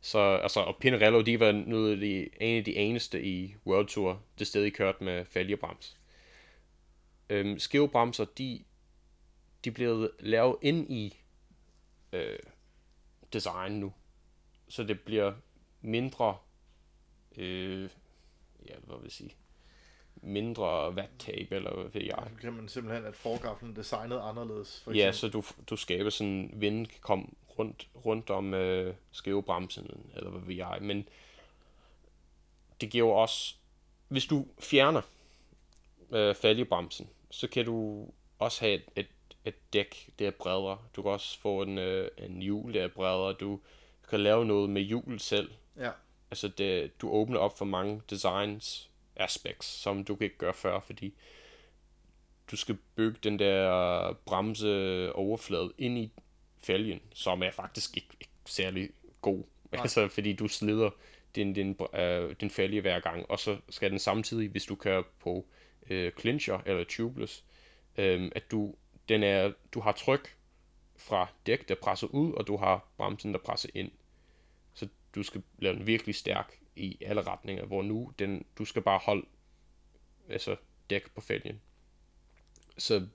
[0.02, 3.88] Så, altså, og Pinarello, de var noget af de, en af de eneste i World
[3.88, 5.98] Tour, det stadig kørt med fælgebrems.
[7.30, 8.64] Øhm, skivebremser, de,
[9.66, 11.20] de blev lavet ind i
[12.14, 12.40] øh,
[13.34, 13.94] design nu.
[14.68, 15.34] Så det bliver
[15.82, 16.38] mindre,
[17.38, 17.90] øh,
[18.68, 19.36] ja, hvad vil jeg sige,
[20.16, 22.24] mindre vat-tape, eller hvad ved jeg.
[22.36, 24.82] Så kan man simpelthen, at forgaflen er designet anderledes.
[24.84, 25.44] For Ja, eksempel.
[25.44, 27.26] så du, du skaber sådan, vinden kan komme
[27.60, 30.78] rundt, rundt om øh, skivebremsen, eller hvad ved jeg.
[30.82, 31.08] Men
[32.82, 33.56] det giver jo også,
[34.08, 35.02] hvis du fjerner
[36.12, 38.08] øh, fælgebremsen, så kan du
[38.40, 39.08] også have et, et,
[39.46, 40.78] et dæk, der er bredere.
[40.96, 43.34] Du kan også få en, øh, en hjul, der er bredere.
[43.34, 43.60] Du
[44.10, 45.52] kan lave noget med hjul selv.
[45.78, 45.92] Ja.
[46.32, 50.80] Altså, det, du åbner op for mange designs aspects, som du kan ikke gøre før,
[50.80, 51.14] fordi
[52.52, 56.12] du skal bygge den der bremse overflade ind i
[56.64, 58.90] fælgen, som er faktisk ikke, ikke særlig
[59.22, 59.44] god.
[59.72, 60.90] Altså, fordi du slider
[61.36, 65.04] din, din, øh, din fælge hver gang, og så skal den samtidig, hvis du kører
[65.20, 65.46] på
[65.90, 67.44] øh, clincher eller tubeless,
[67.98, 68.76] øh, at du,
[69.10, 70.36] den er, du har tryk
[70.98, 73.92] fra dæk, der presser ud, og du har bremsen, der presser ind.
[75.16, 79.00] Du skal lave den virkelig stærk i alle retninger, hvor nu den, du skal bare
[79.04, 79.26] holde
[80.30, 80.56] altså
[80.90, 81.62] dæk på fælgen.
[82.78, 83.08] Så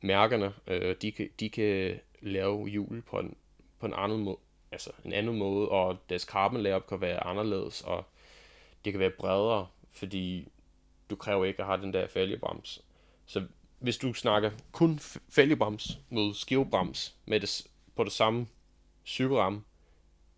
[0.00, 3.36] mærkerne, øh, de, kan, de kan lave hjul på en,
[3.78, 4.36] på en anden måde,
[4.72, 8.04] altså en anden måde, og deres carbon layup kan være anderledes, og
[8.84, 10.48] det kan være bredere, fordi
[11.10, 12.84] du kræver ikke at have den der fælgebrems.
[13.26, 13.46] Så
[13.78, 14.98] hvis du snakker kun
[15.28, 18.46] fælgebrems mod skivebrems med det, på det samme
[19.04, 19.62] cykelramme,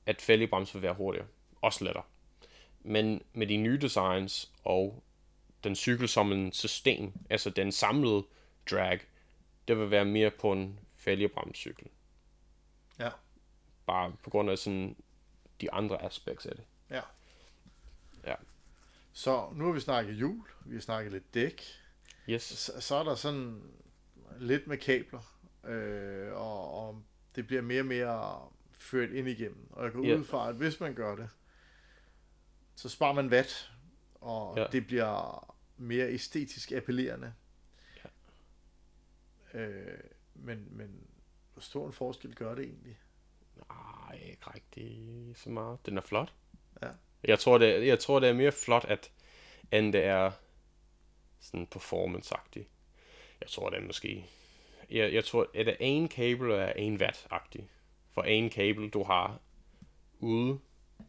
[0.07, 1.27] at fælgebrems vil være hurtigere,
[1.61, 2.05] også lettere.
[2.81, 5.03] Men med de nye designs og
[5.65, 8.25] den cykel som en system, altså den samlede
[8.71, 9.01] drag,
[9.69, 11.87] det vil være mere på en fælgebremscykel.
[12.99, 13.11] Ja.
[13.87, 14.97] Bare på grund af sådan
[15.61, 16.65] de andre aspekter af det.
[16.91, 17.01] Ja.
[18.27, 18.35] Ja.
[19.13, 21.63] Så nu har vi snakket hjul, vi har snakket lidt dæk.
[22.29, 22.43] Yes.
[22.43, 23.63] Så, så er der sådan
[24.39, 27.03] lidt med kabler, øh, og, og
[27.37, 28.49] det bliver mere og mere
[28.85, 29.67] ført ind igennem.
[29.71, 30.15] Og jeg går Ja.
[30.17, 31.29] ud fra, at hvis man gør det,
[32.77, 33.73] så sparer man watt,
[34.15, 34.67] og Ja.
[34.73, 37.35] det bliver mere æstetisk appellerende.
[39.55, 39.99] Øh,
[40.35, 41.07] men, men
[41.53, 42.99] hvor stor en forskel gør det egentlig?
[43.69, 45.87] Nej, ikke rigtig så meget.
[45.87, 46.33] Den er flot.
[46.83, 46.89] Ja.
[47.25, 49.13] Jeg tror, det, er- jeg tror, det er mere flot, at,
[49.73, 50.33] end det er
[51.41, 52.67] sådan performance-agtigt.
[53.41, 54.31] Jeg tror, det er måske...
[54.91, 57.63] Jeg, jeg tror, at det en kabel er en watt-agtig.
[58.15, 59.41] For en kabel, du har
[60.21, 60.59] ude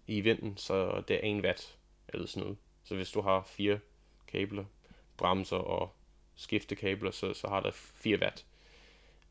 [0.08, 1.78] i vinden, så det er en watt
[2.10, 2.58] eller sådan noget.
[2.84, 3.80] Så hvis du har fire
[4.28, 4.66] kabler,
[5.18, 5.96] bremser og
[6.36, 8.46] skiftekabler, så, så har der 4 watt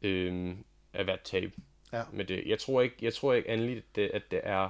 [0.02, 1.52] øhm, af watt-tape.
[1.92, 2.04] Ja.
[2.12, 4.68] Men det, jeg tror ikke, jeg tror ikke endelig, at det, at det er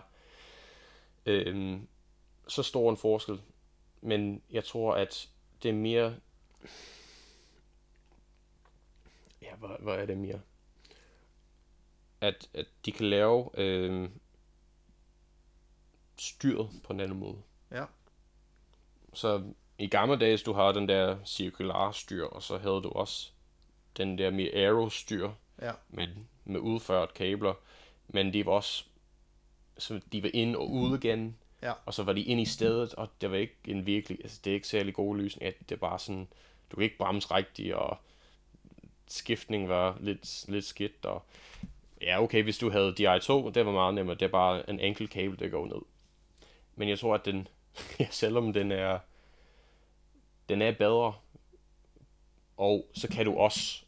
[1.27, 1.89] øhm,
[2.49, 3.43] så stor en forskel.
[4.01, 5.29] Men jeg tror, at
[5.63, 6.17] det er mere...
[9.43, 10.41] Ja, hvad, hvad er det mere?
[12.25, 14.11] At, at de kan lave øhm,
[16.19, 17.37] styret på en anden måde.
[17.71, 17.85] Ja.
[19.13, 19.43] Så
[19.79, 23.31] i gamle dage, du har den der cirkulære styr, og så havde du også
[23.97, 25.31] den der mere aero styr,
[25.63, 25.73] Ja.
[25.89, 27.55] men med udført kabler,
[28.09, 28.85] men de var også,
[29.79, 31.73] så de var ind og ud igen, Ja.
[31.87, 34.51] og så var de ind i stedet, og det var ikke en virkelig, altså det
[34.51, 36.29] er ikke særlig god løsning, at det var sådan,
[36.71, 37.97] du kan ikke bremse rigtigt, og
[39.07, 41.23] skiftning var lidt, lidt skidt, og
[42.05, 45.11] ja, okay, hvis du havde DI2, det var meget nemmere, det er bare en enkelt
[45.11, 45.83] kabel, der går ned.
[46.77, 47.49] Men jeg tror, at den,
[48.01, 48.99] ja, selvom den er,
[50.49, 51.15] den er bedre,
[52.57, 53.83] og så kan du også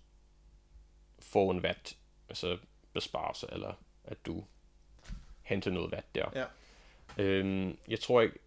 [1.19, 1.97] få en watt,
[2.29, 2.59] altså
[2.93, 3.73] besparelse, eller
[4.05, 4.45] at du
[5.43, 6.25] henter noget vand der.
[6.35, 6.45] Ja.
[7.23, 8.39] Øhm, jeg tror ikke,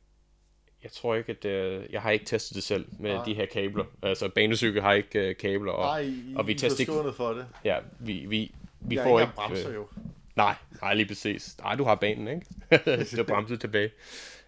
[0.84, 3.26] jeg tror ikke, at øh, jeg har ikke testet det selv med Nej.
[3.26, 3.86] de her kabler.
[4.02, 7.14] Altså, banecykel har ikke øh, kabler, og Nej, I, og vi I er tester ikke-
[7.14, 7.48] for det.
[7.64, 9.88] ja, vi, vi, vi jeg får ikke bremser øh, jo.
[10.36, 11.58] Nej, nej, lige præcis.
[11.58, 12.46] Nej, du har banen, ikke?
[13.12, 13.92] du har bremset tilbage.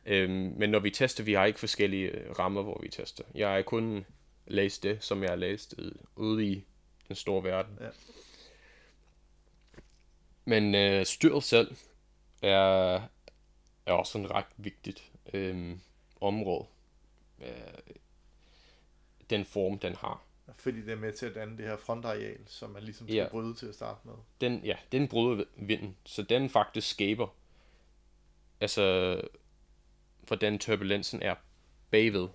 [0.05, 3.23] Øhm, men når vi tester, vi har ikke forskellige øh, rammer, hvor vi tester.
[3.35, 4.05] Jeg har kun
[4.47, 6.63] læst det, som jeg har læst øh, ude i
[7.07, 7.77] den store verden.
[7.81, 7.87] Ja.
[10.45, 11.75] Men øh, styret selv
[12.41, 13.01] er,
[13.85, 15.75] er også en ret vigtigt øh,
[16.21, 16.65] område.
[17.41, 17.95] Øh,
[19.29, 20.23] den form, den har.
[20.57, 23.27] Fordi det er med til at danne det her frontareal, som man ligesom skal Ja.
[23.31, 24.13] bryde til at starte med.
[24.41, 27.27] den, ja, den bryder vinden, så den faktisk skaber,
[28.59, 29.21] altså,
[30.27, 31.35] hvordan turbulensen er
[31.91, 32.27] bagved,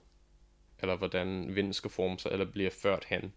[0.79, 3.33] eller hvordan vinden skal forme sig, eller bliver ført hen.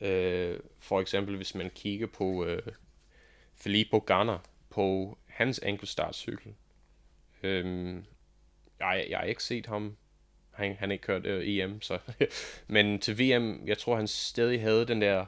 [0.00, 2.62] Øh, for eksempel, hvis man kigger på øh,
[3.54, 4.38] Filippo Ganna,
[4.70, 6.54] på hans enkeltstartcykel.
[7.42, 7.94] Øh,
[8.78, 9.96] jeg, jeg har ikke set ham,
[10.56, 11.98] han, han ikke kørt øh, EM, så.
[12.66, 15.26] men til VM, jeg tror, han stadig havde den der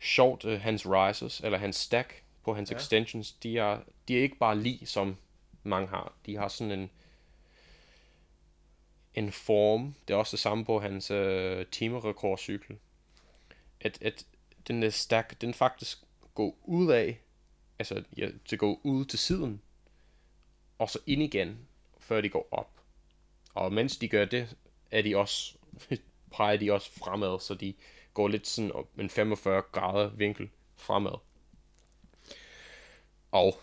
[0.00, 2.76] sjovt, øh, hans rises, eller hans stack på hans Ja.
[2.76, 5.16] extensions, de er, de er ikke bare lige, som
[5.62, 6.12] mange har.
[6.26, 6.90] De har sådan en,
[9.14, 9.94] en form.
[10.08, 12.76] Det er også det samme på hans øh, timerekordcykel.
[13.80, 14.26] At, at
[14.68, 15.98] den der stack, den faktisk
[16.34, 17.20] går ud af,
[17.78, 19.60] altså ja, det går ud til siden,
[20.78, 21.58] og så ind igen,
[21.98, 22.70] før de går op.
[23.54, 24.56] Og mens de gør det,
[24.90, 25.54] er de også,
[26.32, 27.74] peger de også fremad, så de
[28.14, 31.18] går lidt sådan op en 45 grader vinkel fremad.
[33.30, 33.60] Og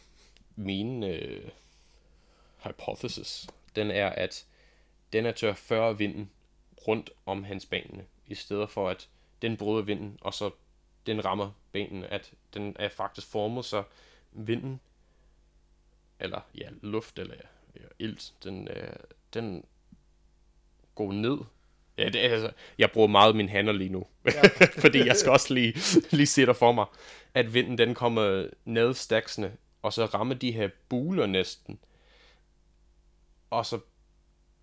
[0.55, 1.49] min øh,
[2.63, 4.45] hypothesis, den er, at
[5.13, 6.31] den er til at føre vinden
[6.87, 9.09] rundt om hans bane, i stedet for at
[9.41, 10.51] den bryder vinden, og så
[11.05, 13.83] den rammer benene, at den er faktisk formet, så
[14.31, 14.79] vinden,
[16.19, 17.35] eller ja, luft, eller
[17.75, 18.95] ja, ilt, den, øh,
[19.33, 19.65] den
[20.95, 21.37] går ned.
[21.97, 24.65] Ja, det altså, jeg bruger meget mine hænder lige nu, Ja.
[24.83, 25.73] fordi jeg skal også lige,
[26.11, 26.85] lige se der for mig,
[27.33, 31.79] at vinden den kommer ned staksene, og så rammer de her buler næsten,
[33.49, 33.79] og så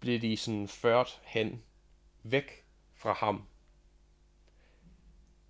[0.00, 1.62] bliver de sådan ført hen,
[2.22, 2.64] væk
[2.94, 3.42] fra ham.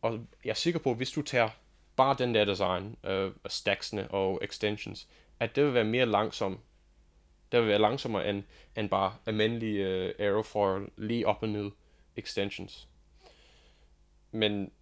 [0.02, 1.48] Og jeg er sikker på, at hvis du tager
[1.96, 5.08] bare den der design, øh, af stacksene og extensions,
[5.40, 6.58] at det vil være mere langsom.
[7.52, 8.42] Det vil være langsommere end,
[8.76, 11.70] end bare almindelige øh, aerofoil lige op og ned
[12.16, 12.88] extensions.
[14.30, 14.72] Men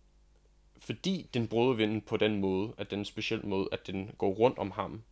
[0.78, 4.30] fordi den bryder vinden på den måde, at den en speciel måde, at den går
[4.30, 5.02] rundt om ham,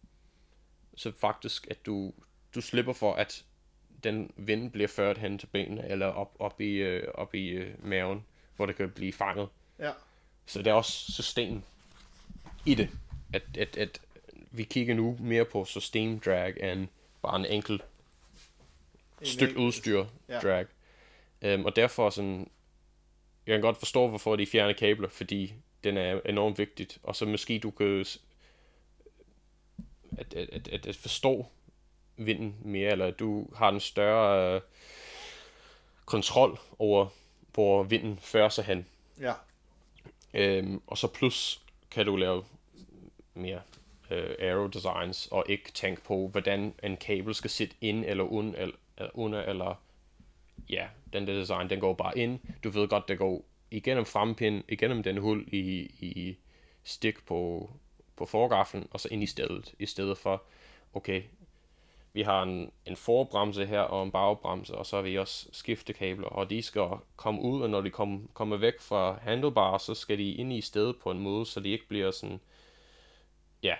[0.97, 2.13] så faktisk, at du,
[2.55, 3.45] du slipper for, at
[4.05, 7.85] den vind bliver ført hen til benene, eller op, op i, øh, op i øh,
[7.85, 8.25] maven,
[8.57, 9.49] hvor det kan blive fanget.
[9.79, 9.93] Ja.
[10.47, 11.63] Så der er også system
[12.67, 12.91] i det.
[13.33, 14.01] At, at, at
[14.51, 16.89] vi kigger nu mere på system drag end
[17.23, 17.83] bare en enkelt
[19.21, 20.39] En stykke enkelt- udstyr Ja.
[20.41, 20.67] drag.
[21.55, 22.51] Um, og derfor sådan,
[23.47, 25.55] jeg kan godt forstå, hvorfor de fjerner kabler, fordi
[25.85, 26.99] den er enormt vigtigt.
[27.03, 28.05] Og så måske du kan
[30.19, 31.47] at, at, at, at forstå
[32.17, 34.61] vinden mere, eller at du har en større øh,
[36.05, 37.07] kontrol over,
[37.55, 38.87] hvor vinden fører sig hen.
[39.21, 39.33] Ja.
[40.35, 42.45] Øhm, og så plus kan du lave
[43.35, 43.61] mere
[44.11, 48.59] øh, aero designs, og ikke tænke på, hvordan en kabel skal sidde ind eller under,
[48.59, 49.83] eller, eller under, eller
[50.71, 52.39] ja, den der design, den går bare ind.
[52.65, 56.39] Du ved godt, det går igennem frempinden, igennem den hul i, i
[56.85, 57.71] stik på,
[58.17, 60.43] på forgaflen, og så ind i stedet, i stedet for,
[60.95, 61.23] okay,
[62.13, 66.29] vi har en, en forbremse her og en bagbremse, og så har vi også skiftekabler,
[66.29, 70.19] og de skal komme ud, og når de kom, kommer væk fra handlebar, så skal
[70.19, 72.41] de ind i stedet på en måde, så de ikke bliver sådan,
[73.63, 73.75] ja.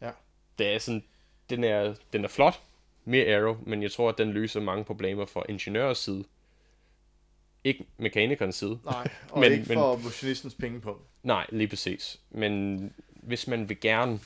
[0.00, 0.10] Ja.
[0.58, 1.04] Det er sådan,
[1.50, 2.62] den er, den er flot,
[3.04, 6.24] mere aero, men jeg tror, at den løser mange problemer for ingeniørers side.
[7.64, 8.78] Ikke mekanikernes side.
[8.84, 11.02] Nej, og Men- ikke for motionistens pengepunkt.
[11.22, 12.20] Nej, lige præcis.
[12.30, 14.20] Men hvis man vil gerne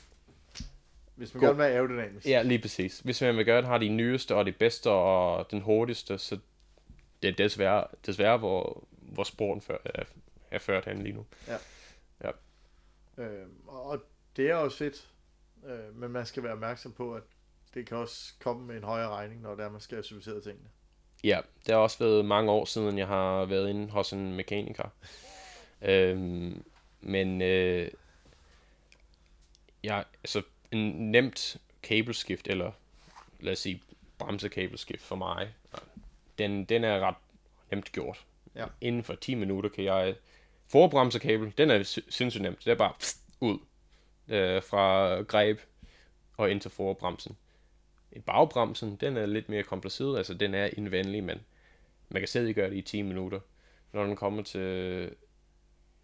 [1.14, 1.48] Hvis man God.
[1.48, 2.26] gerne vil være aerodynamisk.
[2.26, 2.98] Ja, lige præcis.
[3.00, 6.38] Hvis man vil gerne have de nyeste og de bedste og den hurtigste, så
[7.22, 10.02] det er desværre, desværre hvor, hvor sporten før, er,
[10.50, 11.26] er ført hen lige nu.
[13.18, 14.02] Øh, og
[14.36, 15.08] det er også fedt,
[15.66, 17.22] øh, men man skal være opmærksom på, at
[17.74, 20.42] det kan også komme med en højere regning, når det er, man skal have serviceret
[20.42, 20.68] tingene.
[21.24, 24.88] Ja, det har også været mange år siden, jeg har været inde hos en mekaniker.
[25.82, 26.64] øhm,
[27.00, 27.90] men øh,
[29.84, 32.72] ja, altså en nemt kabelskift, eller
[33.40, 33.82] lad os sige
[34.18, 35.54] bremsekabelskift for mig,
[36.38, 37.14] den, den er ret
[37.70, 38.26] nemt gjort.
[38.54, 38.66] Ja.
[38.80, 40.14] Inden for 10 minutter kan jeg...
[40.68, 42.64] Forbremsekabel, den er si- sindssygt nemt.
[42.64, 43.58] Det er bare pst, ud.
[44.30, 45.60] øh, fra greb
[46.36, 47.36] og ind til forbremsen.
[48.26, 51.40] Bagbremsen, den er lidt mere kompliceret, altså den er indvendig, men
[52.08, 53.40] man kan stadig gøre det i 10 minutter.
[53.92, 55.10] Når den kommer til,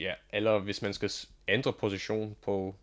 [0.00, 1.10] ja, eller hvis man skal
[1.48, 2.74] ændre position på,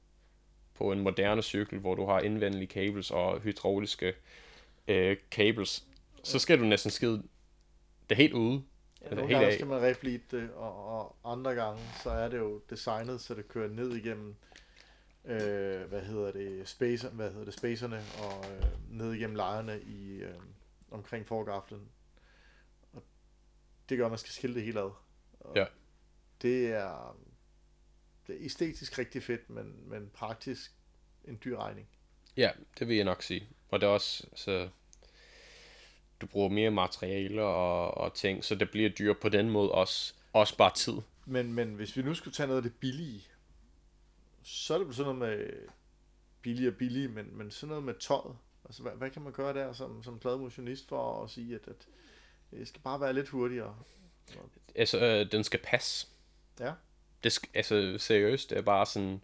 [0.73, 4.13] på en moderne cykel, hvor du har indvendige cables og hydrauliske
[4.87, 5.83] øh, cables,
[6.23, 7.23] så skal du næsten skide
[8.09, 8.63] det helt ude.
[9.01, 9.53] Ja, Altså, nogle helt gange af.
[9.53, 13.47] skal man reflite det, og, og andre gange, så er det jo designet, så det
[13.47, 14.35] kører ned igennem,
[15.25, 20.15] øh, hvad hedder det, spacer, hvad hedder det, spacerne, og øh, ned igennem lejrene i,
[20.15, 20.35] øh,
[20.91, 21.89] omkring forgaflen.
[22.93, 23.03] Og
[23.89, 24.91] det gør, at man skal skille det helt ad.
[25.39, 25.65] Og Ja.
[26.41, 27.17] Det er,
[28.27, 30.71] det er æstetisk rigtig fedt, men, men praktisk
[31.25, 31.87] en dyr regning.
[32.37, 33.47] Ja, det vil jeg nok sige.
[33.69, 34.69] Og det er også, så
[36.21, 40.13] du bruger mere materialer og, og ting, så det bliver dyrt på den måde også.
[40.33, 40.93] Også bare tid.
[41.25, 43.27] Men, men hvis vi nu skulle tage noget af det billige,
[44.43, 45.51] så er det sådan noget med
[46.41, 48.35] billig og billig, men, men sådan noget med tøjet.
[48.65, 51.87] Altså, hvad, hvad kan man gøre der som, som plademotionist for at sige, at, at
[52.51, 53.75] det skal bare være lidt hurtigere?
[54.75, 56.07] Altså, øh, den skal passe.
[56.59, 56.73] Ja.
[57.23, 59.21] Det skal, altså, seriøst, det er bare sådan...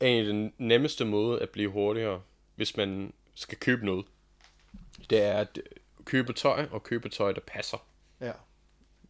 [0.00, 2.22] En af den nemmeste måde at blive hurtigere,
[2.54, 4.06] hvis man skal købe noget,
[5.10, 5.58] det er at
[6.04, 7.86] købe tøj, og købe tøj, der passer.
[8.20, 8.32] Ja.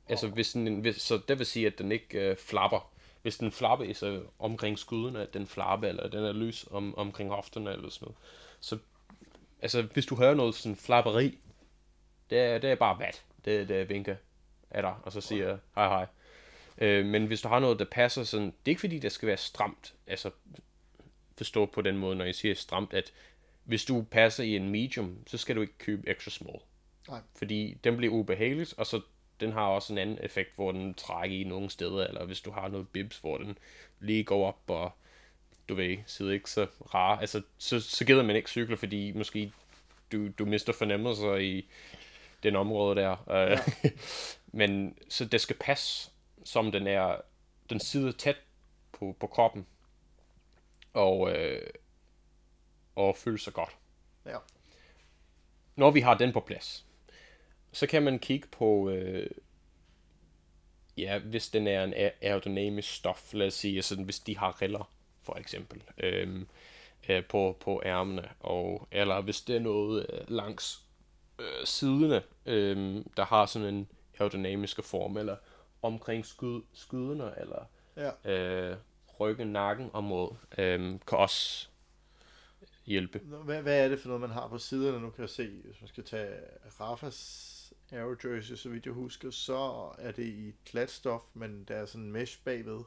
[0.08, 2.92] Altså, hvis den, hvis, så det vil sige, at den ikke øh, flapper.
[3.22, 7.72] Hvis den så omkring skuden, at den flapper, eller den er lys om, omkring hofterne,
[7.72, 8.16] eller sådan noget.
[8.60, 8.78] Så,
[9.62, 11.38] altså, hvis du hører noget sådan flapperi,
[12.30, 13.24] det er, det er bare vat.
[13.44, 14.16] Det, det er vinker
[14.70, 16.06] af dig, og så siger jeg, hej hej.
[16.78, 19.26] Øh, men hvis du har noget, der passer sådan, det er ikke fordi, det skal
[19.26, 19.94] være stramt.
[20.06, 20.30] Altså,
[21.36, 23.12] forstå på den måde, når jeg siger stramt, at
[23.64, 26.58] hvis du passer i en medium, så skal du ikke købe extra small.
[27.08, 27.20] Nej.
[27.34, 29.00] Fordi den bliver ubehageligt, og så
[29.40, 32.50] den har også en anden effekt, hvor den trækker i nogle steder, eller hvis du
[32.50, 33.58] har noget bibs, hvor den
[34.00, 34.92] lige går op, og
[35.68, 37.18] du ved, sidder ikke så rar.
[37.18, 39.52] Altså, så, så gider man ikke cykle, fordi måske
[40.12, 41.68] du, du mister fornemmelser i
[42.42, 43.16] den område der.
[43.28, 43.58] Ja.
[44.60, 46.10] Men så det skal passe,
[46.44, 47.16] som den er,
[47.70, 48.36] den sidder tæt
[48.92, 49.66] på, på kroppen,
[50.92, 51.70] og, øh,
[52.96, 53.76] og føle sig godt.
[54.26, 54.36] Ja.
[55.76, 56.86] Når vi har den på plads,
[57.72, 59.30] så kan man kigge på, øh,
[60.96, 64.90] ja, hvis den er en aerodynamisk stof, lad os sige, altså hvis de har riller,
[65.22, 66.42] for eksempel, øh,
[67.08, 70.82] øh, på, på ærmene, og, eller hvis det er noget øh, langs
[71.38, 73.88] øh, siderne, øh, der har sådan en
[74.18, 75.36] aerodynamiske form, eller
[75.82, 77.64] omkring skud, skyderne, eller
[77.96, 78.32] Ja.
[78.32, 78.76] øh,
[79.20, 81.68] ryggen, nakken området, øh, kan også
[82.86, 83.18] hjælpe.
[83.18, 85.00] Hvad, hvad er det for noget, man har på siderne?
[85.00, 86.30] Nu kan jeg se, hvis man skal tage
[86.80, 87.57] Rafas
[87.92, 92.04] Aero Jersey, så vidt jeg husker, så er det i klatstof, men der er sådan
[92.04, 92.80] en mesh bagved.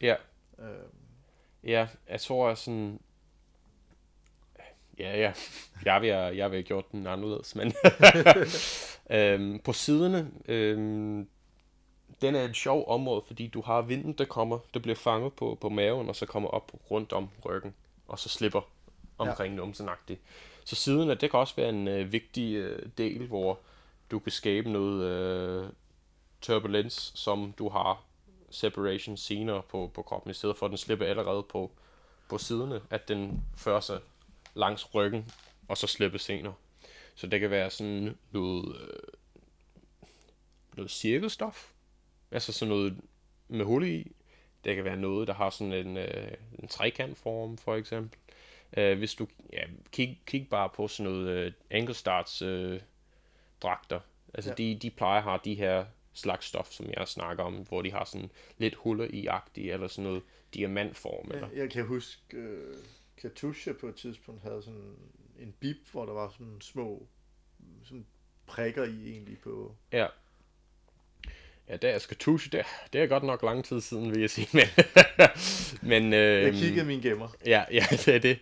[0.00, 0.16] Ja,
[0.58, 0.66] Øh,
[1.64, 3.00] Ja, jeg tror sådan...
[4.98, 5.32] Ja, ja.
[5.84, 7.72] Jeg vil, jeg vil have gjort den anderledes, men...
[9.16, 11.28] øhm, på siderne, øhm,
[12.20, 15.58] den er et sjov område, fordi du har vinden, der kommer, der bliver fanget på,
[15.60, 17.74] på maven, og så kommer op rundt om ryggen,
[18.08, 18.60] og så slipper
[19.18, 19.56] omkring ja.
[19.56, 20.20] numsenagtigt.
[20.64, 23.58] Så siderne, det kan også være en øh, vigtig øh, del, hvor
[24.10, 25.70] du kan skabe noget øh,
[26.40, 28.04] turbulens, som du har
[28.50, 31.70] separation senere på, på kroppen, i stedet for at den slipper allerede på,
[32.28, 34.00] på siderne, at den fører sig
[34.54, 35.30] langs ryggen,
[35.68, 36.54] og så slipper senere.
[37.14, 38.98] Så det kan være sådan noget, øh,
[40.76, 41.70] noget cirkelstof,
[42.30, 43.00] altså sådan noget
[43.48, 44.12] med hul i.
[44.64, 48.18] Det kan være noget, der har sådan en, øh, en trekantform, for eksempel.
[48.76, 52.80] Øh, hvis du ja, kig, kig bare på sådan noget øh, ankle starts øh,
[53.62, 54.00] dragter.
[54.34, 54.62] Altså Ja.
[54.62, 54.70] ja.
[54.72, 57.92] de, de plejer at have de her slags stof, som jeg snakker om, hvor de
[57.92, 60.22] har sådan lidt huller i agtige eller sådan noget
[60.54, 61.30] diamantform.
[61.30, 61.48] Eller.
[61.48, 62.76] jeg, jeg kan huske, uh,
[63.22, 64.96] Katusha på et tidspunkt havde sådan
[65.38, 67.06] en bib, hvor der var sådan små
[67.84, 68.06] sådan
[68.46, 69.74] prikker i egentlig på...
[69.92, 70.06] Ja.
[71.68, 74.48] Ja, det er Skatusha, det, det er godt nok lang tid siden, vil jeg sige.
[74.52, 74.66] Men,
[76.02, 77.28] men øh, Jeg kiggede min gemmer.
[77.46, 78.38] Ja, ja, det er det.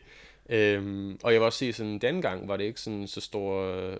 [0.49, 3.63] Øhm, og jeg vil også sige, sådan den gang var det ikke sådan så stor
[3.63, 3.97] øh,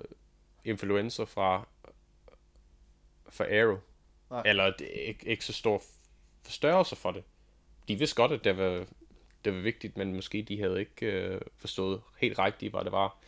[0.69, 1.69] influencer fra,
[3.29, 3.77] fra Aero.
[4.31, 4.43] Nej.
[4.47, 5.83] Eller det er ikke, ikke så stor
[6.45, 7.25] forstørrelse for det.
[7.89, 8.87] De vidste godt, at det var,
[9.45, 13.19] det var vigtigt, men måske de havde ikke øh, forstået helt rigtigt, hvad det var.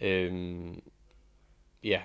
[0.00, 0.82] Øhm,
[1.82, 2.02] ja,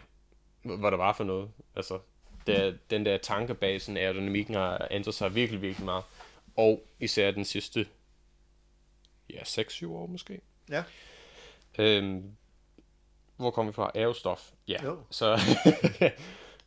[0.62, 1.52] hvad det var for noget.
[1.76, 2.00] Altså,
[2.48, 6.04] det, den der tanke bag sådan aerodynamikken har ændret sig virkelig, virkelig meget.
[6.56, 7.88] Og især den sidste
[9.30, 10.42] ja, 6-7 år måske.
[10.70, 10.84] Ja.
[11.80, 12.36] Øhm,
[13.38, 13.92] hvor kommer vi fra?
[13.96, 14.52] Aerostof.
[14.68, 14.84] Ja.
[14.84, 14.98] Jo.
[15.10, 15.34] Så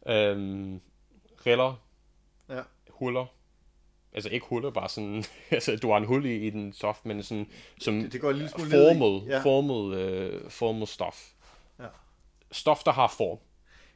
[0.08, 0.80] øhm,
[1.46, 1.82] riller,
[2.48, 2.62] Ja.
[2.90, 3.26] huller,
[4.12, 7.22] altså ikke huller, bare sådan, altså du har en hul i, i den stof, men
[7.22, 7.46] sådan,
[7.80, 9.40] som Det, det går en lille smule formet, Ja.
[9.42, 11.32] formet, øh, formet stof.
[11.78, 11.86] Ja.
[12.52, 13.38] Stof, der har form.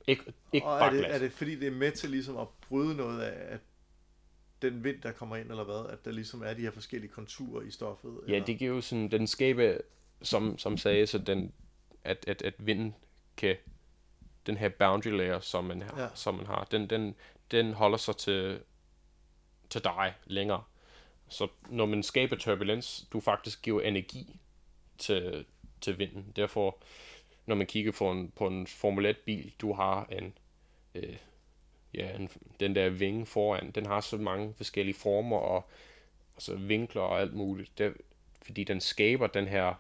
[0.06, 1.14] Ikke, ikke Og bare er det, glas.
[1.14, 3.60] er det fordi, det er med til ligesom at bryde noget af, at
[4.62, 7.62] den vind, der kommer ind, eller hvad, at der ligesom er de her forskellige konturer
[7.62, 8.14] i stoffet?
[8.28, 8.46] Ja, eller?
[8.46, 9.76] det giver jo sådan, den skaber,
[10.22, 11.52] som, som sagde, så den,
[12.04, 12.94] at, at, at vinden
[13.36, 13.56] kan,
[14.46, 16.08] den her boundary layer, som man har, Ja.
[16.14, 17.14] som man har den, den,
[17.50, 18.60] den holder sig til,
[19.70, 20.62] til dig længere.
[21.28, 24.40] Så når man skaber turbulens, du faktisk giver energi
[24.98, 25.44] til,
[25.80, 26.32] til vinden.
[26.36, 26.78] Derfor,
[27.46, 30.34] når man kigger på en, på en Formel 1 bil, du har en,
[30.94, 31.16] øh,
[31.94, 32.28] ja, en,
[32.60, 35.70] den der vinge foran, den har så mange forskellige former og
[36.34, 37.78] altså vinkler og alt muligt.
[37.78, 37.94] Det,
[38.42, 39.74] fordi den skaber den her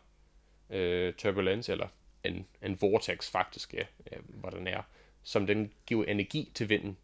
[0.70, 1.88] øh, turbulens, eller
[2.24, 4.82] en, en vortex faktisk, ja, ja, hvor den er,
[5.22, 6.96] som den giver energi til vinden.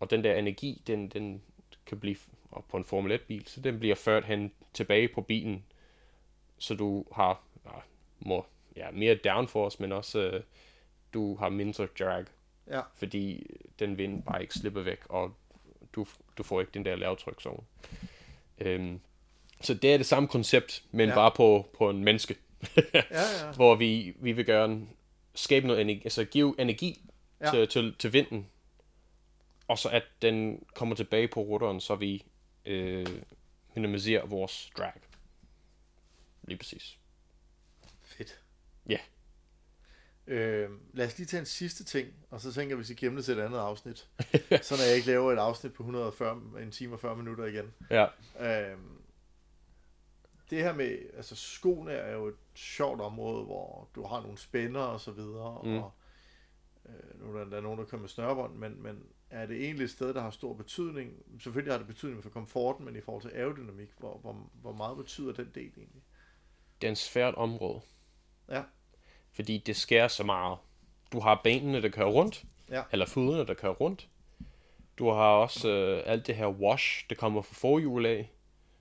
[0.00, 1.42] Og den der energi, den, den
[1.86, 2.16] kan blive
[2.50, 5.64] og på en Formel 1 bil, så den bliver ført hen tilbage på bilen,
[6.58, 7.70] så du har ja,
[8.18, 10.42] må, ja, mere downforce, men også øh,
[11.14, 12.24] du har mindre drag,
[12.70, 13.46] Ja, fordi
[13.78, 15.34] den vind bare ikke slipper væk, og
[15.92, 16.06] du,
[16.38, 17.62] du får ikke den der lavtrykzone.
[18.58, 19.00] Øhm,
[19.60, 21.14] så det er det samme koncept, men ja.
[21.14, 22.36] bare på, på en menneske.
[22.94, 23.52] ja, ja.
[23.56, 24.86] hvor vi, vi vil gerne
[25.34, 27.04] skabe noget energi, altså give energi
[27.40, 27.50] Ja.
[27.50, 28.46] til, til, til vinden,
[29.68, 32.24] og så at den kommer tilbage på rutteren, så vi
[32.66, 33.06] øh,
[33.74, 34.92] minimiserer vores drag.
[36.42, 36.98] Lige præcis.
[38.02, 38.40] Fedt.
[38.88, 38.98] Ja.
[40.26, 43.18] Øh, lad os lige tage en sidste ting, og så tænker jeg, hvis vi gemmer
[43.18, 44.08] det til et andet afsnit.
[44.62, 47.74] så når jeg ikke laver et afsnit på 140, en time og 40 minutter igen.
[47.90, 48.06] Ja,
[48.40, 48.78] Øh,
[50.50, 54.80] det her med, altså skoene er jo et sjovt område, hvor du har nogle spænder
[54.80, 55.76] og så videre, Mm.
[55.78, 55.92] og
[56.88, 59.64] øh, nu er der, der er nogen, der kommer med snørbånd, men, men er det
[59.64, 61.12] egentlig et sted, der har stor betydning?
[61.40, 64.96] Selvfølgelig har det betydning for komforten, men i forhold til aerodynamik, hvor, hvor, hvor meget
[64.96, 66.02] betyder den del egentlig?
[66.80, 67.80] det er en svært område,
[68.48, 68.62] Ja,
[69.32, 70.58] fordi det skærer så meget.
[71.12, 72.82] Du har benene, der kører rundt, Ja.
[72.92, 74.08] eller fødderne, der kører rundt.
[74.98, 78.32] Du har også øh, alt det her wash, det kommer fra forhjul af.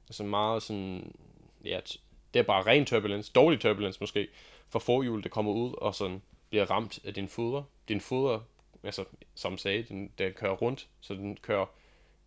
[0.07, 1.15] Altså meget sådan,
[1.67, 1.99] ja, t-
[2.33, 4.27] det er bare ren turbulens, dårlig turbulens måske,
[4.69, 7.63] for forhjul, det kommer ud og sådan bliver ramt af din fødder.
[7.87, 8.39] Din fødder,
[8.83, 9.05] altså
[9.35, 11.65] som sagde, den, den kører rundt, så den kører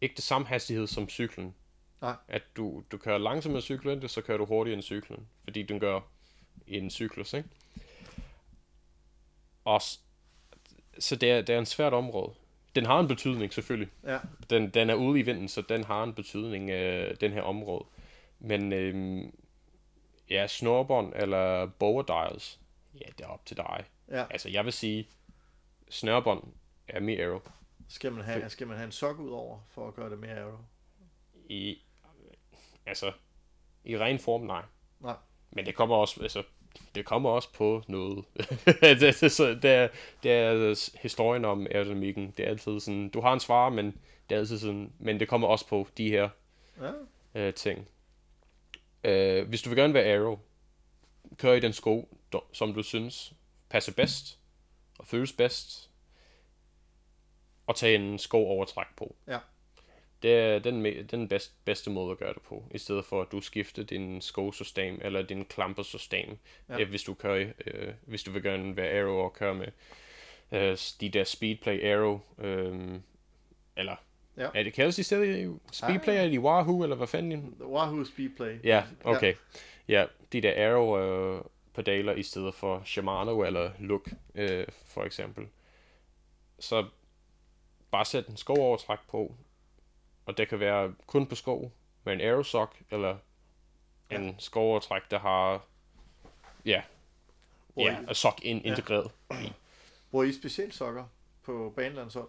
[0.01, 1.55] ikke det samme hastighed som cyklen.
[2.01, 2.15] Nej.
[2.29, 6.01] At du, du kører langsommere cyklen, så kører du hurtigere end cyklen, fordi den gør
[6.67, 7.49] en cyklus, ikke?
[9.65, 9.83] Og
[10.99, 12.33] så det er, det er en svært område.
[12.75, 13.89] Den har en betydning, selvfølgelig.
[14.05, 14.19] ja,
[14.51, 17.85] Den, den er ude i vinden, så den har en betydning, øh, den her område.
[18.41, 19.25] Men øh,
[20.31, 22.61] ja, snorbånd eller bower dials,
[22.95, 23.85] ja, det er op til dig.
[24.09, 24.25] ja.
[24.31, 25.09] Altså, jeg vil sige,
[25.89, 26.45] snørbånd
[26.89, 27.41] er mere arrow.
[27.89, 30.37] Skal man, have, skal man have en sok ud over, for at gøre det mere
[30.37, 30.57] aero?
[31.49, 31.79] I,
[32.87, 33.13] altså,
[33.85, 34.63] i ren form, nej.
[35.01, 35.17] Nej.
[35.51, 36.43] Men det kommer også, altså,
[36.95, 38.25] det kommer også på noget.
[38.81, 39.89] det, det, så det, er,
[40.23, 42.35] det er historien om aerodynamikken.
[42.37, 43.87] Det er altid sådan, du har en svar, men
[44.29, 46.29] det er altid sådan, men det kommer også på de her
[46.81, 46.93] Ja,
[47.35, 47.89] øh, ting.
[49.05, 50.39] Øh, hvis du vil gerne være aero,
[51.37, 52.19] kør i den sko,
[52.53, 53.33] som du synes
[53.69, 54.39] passer bedst
[54.99, 55.91] og føles bedst,
[57.67, 59.15] og tage en sko overtræk på.
[59.27, 59.39] Ja.
[60.23, 63.33] Det er den, den bedst, bedste måde at gøre det på, i stedet for at
[63.33, 66.39] du skifter din skosystem eller din klampersystem,
[66.69, 66.79] Ja.
[66.79, 66.85] ja.
[66.85, 69.69] hvis du kører, øh, hvis du vil gerne være aero og køre med
[70.53, 73.01] øh, de der speedplay aero, øh,
[73.77, 73.97] eller
[74.41, 74.49] Ja.
[74.55, 78.59] er det kaldes de stadig speedplay, er de Wahoo, eller hvad fanden Wahoo Speedplay.
[78.65, 79.35] Ja, okay.
[79.89, 85.49] Ja, de der Arrow øh, pedaler i stedet for Shimano eller Look, øh, for eksempel.
[86.59, 86.87] Så
[87.91, 89.35] bare sæt en skovovertræk på,
[90.27, 91.73] og det kan være kun på sko
[92.05, 93.17] med en Arrow sock, eller
[94.11, 94.35] en Ja.
[94.39, 95.65] skovovertræk, der har
[96.67, 96.83] ja,
[97.75, 99.11] Hvor, ja, I, en sock ind, integreret.
[99.43, 99.53] i.
[100.11, 101.05] hvor I specialsokker
[101.43, 102.29] på banelandshold?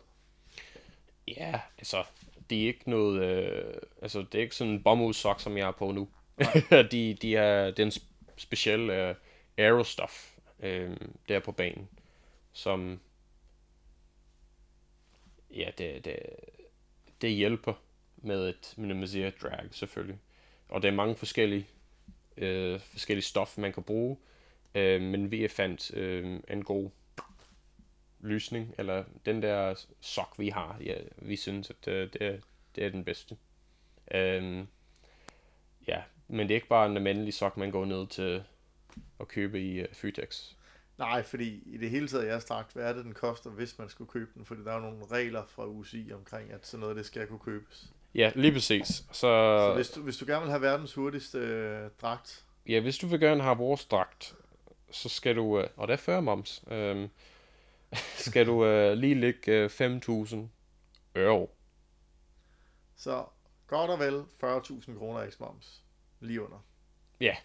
[1.28, 2.03] Ja, altså,
[2.49, 5.65] det er ikke noget, øh, altså, det er ikke sådan en bomuld sok, som jeg
[5.65, 6.09] har på nu.
[6.91, 9.15] de, de er, det er en sp- speciel øh,
[9.57, 10.97] aerostuff, øh,
[11.30, 11.89] der på banen,
[12.53, 12.99] som,
[15.51, 16.19] ja, det, det,
[17.22, 17.74] det hjælper
[18.17, 20.19] med at minimalisere drag, selvfølgelig.
[20.69, 21.67] Og der er mange forskellige,
[22.38, 24.17] øh, forskellige stof, man kan bruge,
[24.76, 26.89] øh, men vi fandt øh, en god
[28.24, 32.38] lysning, eller den der sok, vi har, ja, vi synes, at det, det, er,
[32.76, 33.38] det er den bedste.
[34.13, 34.67] Øhm,
[35.88, 38.43] ja, men det er ikke bare en almindelig sok, man går ned til
[39.19, 40.53] at købe i uh, Fytex.
[40.97, 43.80] Nej, fordi i det hele taget, jeg har strakt, hvad er det, den koster, hvis
[43.80, 44.45] man skulle købe den?
[44.45, 47.39] Fordi der er jo nogle regler fra UCI omkring, at sådan noget, det skal kunne
[47.39, 47.91] købes.
[48.15, 48.88] Ja, lige præcis.
[48.88, 52.97] Så, Så hvis du, hvis du gerne vil have verdens hurtigste øh, dragt, ja, hvis
[52.97, 54.36] du vil gerne have vores dragt,
[54.91, 57.07] så skal du, øh, og det er 40 moms, øh,
[58.27, 60.37] skal du øh, lige lægge øh, 5.000
[61.15, 61.55] euro.
[62.95, 63.25] så
[63.67, 65.83] godt og vel 40.000 kroner ekstra moms.
[66.19, 66.65] Lige under.
[67.21, 67.35] Ja.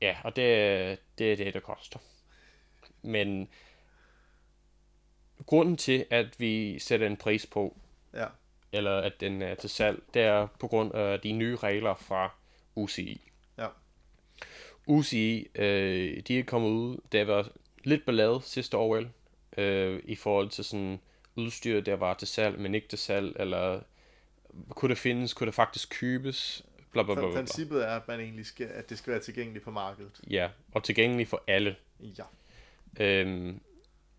[0.00, 1.98] Ja, og det, det er det, det koster.
[3.02, 3.48] Men
[5.46, 7.76] grunden til, at vi sætter en pris på,
[8.14, 8.26] Ja.
[8.72, 12.34] eller at den er til salg, det er på grund af de nye regler fra
[12.74, 13.30] UCI.
[13.58, 13.68] Ja.
[14.86, 17.48] UCI, øh, de er kommet ud, der var
[17.86, 19.10] lidt ballade sidste år, vel,
[19.56, 21.00] øh, i forhold til sådan
[21.36, 23.80] udstyr, der var til salg, men ikke til salg, eller
[24.70, 27.26] kunne det findes, kunne det faktisk købes, bla bla bla.
[27.26, 27.34] bla.
[27.34, 30.20] Princippet er, at, man egentlig skal, at det skal være tilgængeligt på markedet.
[30.30, 31.76] Ja, og tilgængelig for alle.
[32.00, 32.24] Ja.
[33.00, 33.60] Øhm,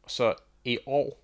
[0.07, 1.21] så i år,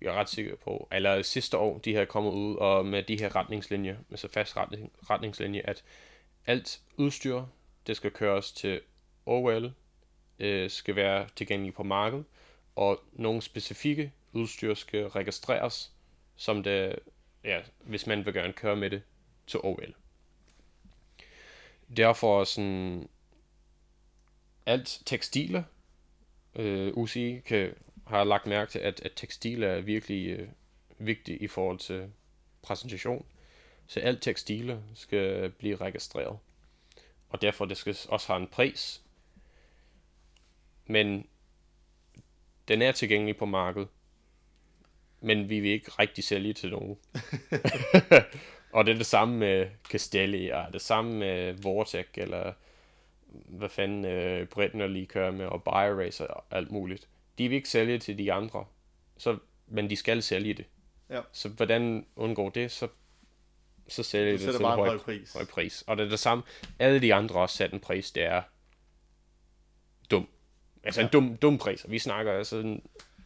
[0.00, 3.20] jeg er ret sikker på, eller sidste år, de her kommet ud og med de
[3.20, 5.84] her retningslinjer, med så fast retning, retningslinje, at
[6.46, 7.44] alt udstyr,
[7.86, 8.80] det skal køres til
[9.26, 9.72] OL,
[10.40, 12.24] øh, skal være tilgængelige på markedet,
[12.76, 15.92] og nogle specifikke udstyr skal registreres,
[16.36, 16.98] som det,
[17.44, 19.02] ja, hvis man vil gerne køre med det
[19.46, 19.94] til OL.
[21.96, 23.08] Derfor sådan,
[24.66, 25.62] alt tekstiler,
[26.54, 27.74] øh, UCI kan,
[28.06, 30.48] har lagt mærke til, at, at tekstiler er virkelig øh,
[30.98, 32.12] vigtigt i forhold til
[32.62, 33.26] præsentation.
[33.86, 36.38] Så alt tekstiler skal blive registreret.
[37.28, 39.02] Og derfor det skal også have en pris.
[40.90, 41.26] Men
[42.68, 43.88] den er tilgængelig på markedet.
[45.20, 46.96] Men vi vil ikke rigtig sælge til nogen.
[48.72, 52.52] og det er det samme med Castelli, og det samme med Vortec, eller
[53.28, 57.08] hvad fanden øh, Britner lige kører med, og BioRacer og alt muligt.
[57.38, 58.64] De vil ikke sælge til de andre,
[59.16, 60.66] så, men de skal sælge det.
[61.10, 61.20] Ja.
[61.32, 62.88] Så hvordan undgår det, så,
[63.88, 65.32] så sælger det til en høj, høj pris.
[65.32, 65.82] høj pris.
[65.86, 66.44] Og det er det samme,
[66.78, 68.42] alle de andre også sat en pris, det er
[70.10, 70.28] dum.
[70.84, 71.06] Altså ja.
[71.06, 71.90] en dum, dum pris.
[71.90, 72.82] Vi snakker altså en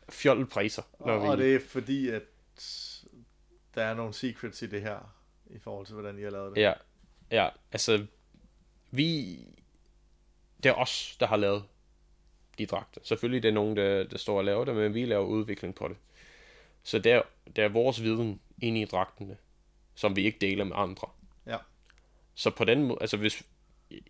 [0.09, 0.83] fjollet priser.
[1.01, 2.23] Når Og vi, det er fordi, at
[3.75, 5.15] der er nogle secrets i det her,
[5.47, 6.63] i forhold til, hvordan I har lavet det.
[6.63, 6.73] Ja,
[7.31, 8.07] ja, altså,
[8.91, 9.39] vi,
[10.63, 11.65] det er os, der har lavet
[12.59, 13.01] de dragter.
[13.05, 15.89] Selvfølgelig det er nogen, der, der står og laver det, men vi laver udvikling på
[15.89, 15.97] det.
[16.83, 17.23] Så der,
[17.57, 19.37] der er vores viden inde i dragtene,
[19.95, 21.09] som vi ikke deler med andre.
[21.47, 21.57] Ja.
[22.35, 23.43] Så på den måde, altså hvis,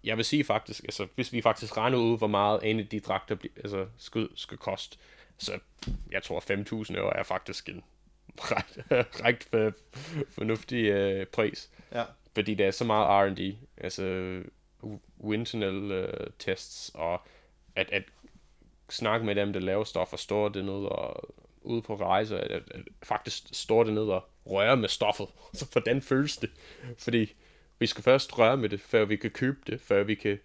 [0.04, 3.00] jeg vil sige faktisk, altså hvis vi faktisk regner ud, hvor meget en af de
[3.00, 4.98] dragter altså, skal, skal koste,
[5.38, 5.58] så
[6.10, 7.84] jeg tror 5.000 euro er faktisk en
[8.38, 8.84] ret,
[9.24, 9.72] ret for,
[10.30, 11.70] fornuftig øh, pris.
[11.92, 12.04] Ja.
[12.34, 14.02] Fordi der er så meget R&D, altså
[15.24, 17.22] internal øh, tests, og
[17.76, 18.02] at, at
[18.90, 22.62] snakke med dem, der laver stoffer, står det ned og ude på rejser, at, at,
[22.70, 25.28] at faktisk står det ned og rører med stoffet.
[25.54, 26.50] Så hvordan føles det?
[26.98, 27.34] Fordi
[27.78, 30.38] vi skal først røre med det, før vi kan købe det, før vi kan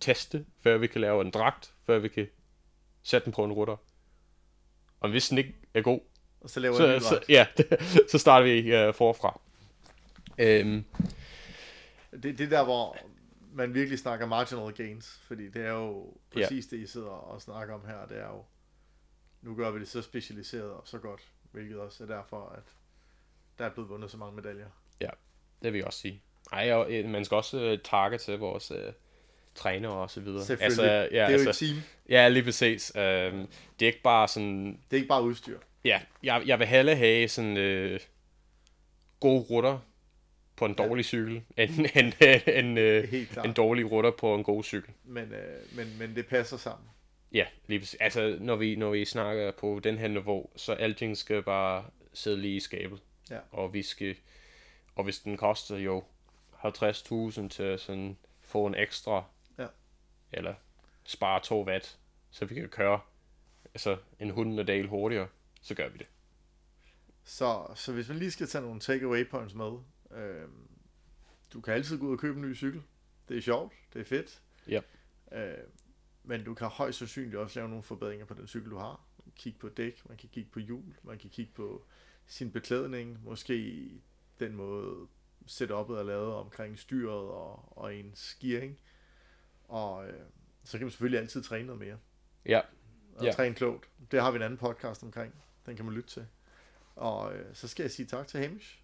[0.00, 2.28] teste, før vi kan lave en dragt, før vi kan
[3.02, 3.76] sætte den på en rutter.
[5.00, 6.00] Og hvis den ikke er god,
[6.40, 7.46] Og så laver så, så, ja,
[8.10, 9.40] så starter vi uh, forfra.
[10.38, 10.84] Øhm,
[12.12, 12.96] Det, det er der, hvor
[13.52, 16.40] man virkelig snakker marginal gains, fordi det er jo Ja.
[16.40, 18.06] præcis det, I sidder og snakker om her.
[18.06, 18.44] Det er jo,
[19.42, 21.20] nu gør vi det så specialiseret og så godt,
[21.52, 22.62] hvilket også er derfor, at
[23.58, 24.68] der er blevet vundet så mange medaljer.
[25.62, 26.22] det vil jeg også sige.
[26.52, 28.76] Ej, og, øh, man skal også uh, takke til vores uh,
[29.54, 30.44] træner og så videre.
[30.44, 30.84] Selvfølgelig.
[30.84, 31.82] Altså, ja, det er altså, jo et team.
[32.08, 32.92] ja, lige præcis.
[32.96, 33.46] Øhm,
[33.80, 35.58] det er ikke bare sådan, Det er ikke bare udstyr.
[35.84, 38.00] ja, jeg, jeg vil hellere have sådan øh,
[39.20, 39.78] gode rutter
[40.56, 40.86] på en Ja.
[40.86, 41.70] dårlig cykel, end,
[42.00, 42.12] end,
[42.48, 43.46] end øh, Helt klart.
[43.46, 44.90] en dårlig rutter på en god cykel.
[45.04, 46.88] Men, øh, men, men det passer sammen.
[47.32, 47.96] Ja, lige præcis.
[48.00, 52.40] Altså, når vi, når vi snakker på den her niveau, så alting skal bare sidde
[52.40, 52.98] lige i skabet.
[53.30, 53.38] Ja.
[53.50, 54.14] Og vi skal,
[54.96, 56.04] og hvis den koster jo
[56.64, 59.24] 50.000 til sådan få en ekstra,
[59.58, 59.66] Ja.
[60.32, 60.54] eller
[61.04, 61.98] spare 2 watt,
[62.30, 63.00] så vi kan køre
[63.74, 65.28] altså en hundredel hurtigere,
[65.60, 66.06] så gør vi det.
[67.24, 69.72] Så, så hvis man lige skal tage nogle takeaway points med,
[70.10, 70.48] øh,
[71.52, 72.82] du kan altid gå ud og købe en ny cykel.
[73.28, 74.42] Det er sjovt, det er fedt.
[74.68, 74.80] Ja.
[75.32, 75.64] Øh,
[76.24, 79.04] men du kan højst sandsynligt også lave nogle forbedringer på den cykel, du har.
[79.18, 81.84] Man kan kigge på dæk, man kan kigge på hjul, man kan kigge på
[82.26, 83.88] sin beklædning, måske
[84.40, 85.06] den måde
[85.46, 88.78] setup'et er lavet omkring styret og, og ens gearing.
[89.64, 90.20] Og øh,
[90.64, 91.96] så kan man selvfølgelig altid træne noget mere.
[92.46, 92.60] Ja,
[93.16, 93.32] Og Ja.
[93.32, 93.88] træne klogt.
[94.10, 95.34] Det har vi en anden podcast omkring.
[95.66, 96.26] Den kan man lytte til.
[96.96, 98.78] Og øh, så skal jeg sige tak til Hamish.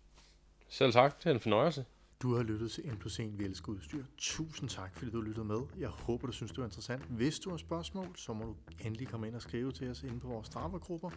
[0.69, 1.19] selv tak.
[1.19, 1.85] Det er en fornøjelse.
[2.23, 4.05] Du har lyttet til En plus 1 Vi elsker udstyr.
[4.19, 5.61] Tusind tak, fordi du har lyttet med.
[5.79, 7.03] Jeg håber, du synes, det var interessant.
[7.03, 10.21] Hvis du har spørgsmål, så må du endelig komme ind og skrive til os inde
[10.21, 11.11] på vores Strava-grupper.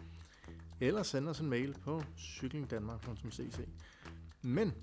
[0.80, 3.58] eller send os en mail på cyklingdanmark.cc.
[4.42, 4.74] Men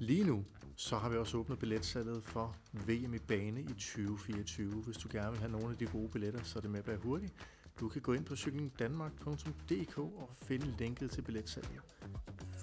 [0.00, 0.44] lige nu,
[0.76, 2.56] så har vi også åbnet billetsalget for
[2.86, 4.70] VM i bane i 2024.
[4.70, 6.86] Hvis du gerne vil have nogle af de gode billetter, så er det med at
[6.86, 7.32] være hurtigt.
[7.80, 11.80] Du kan gå ind på cyklingdanmark.dk og finde linket til billetsalget.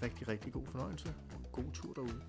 [0.01, 1.13] Rigtig, rigtig god fornøjelse.
[1.51, 2.21] God tur derude.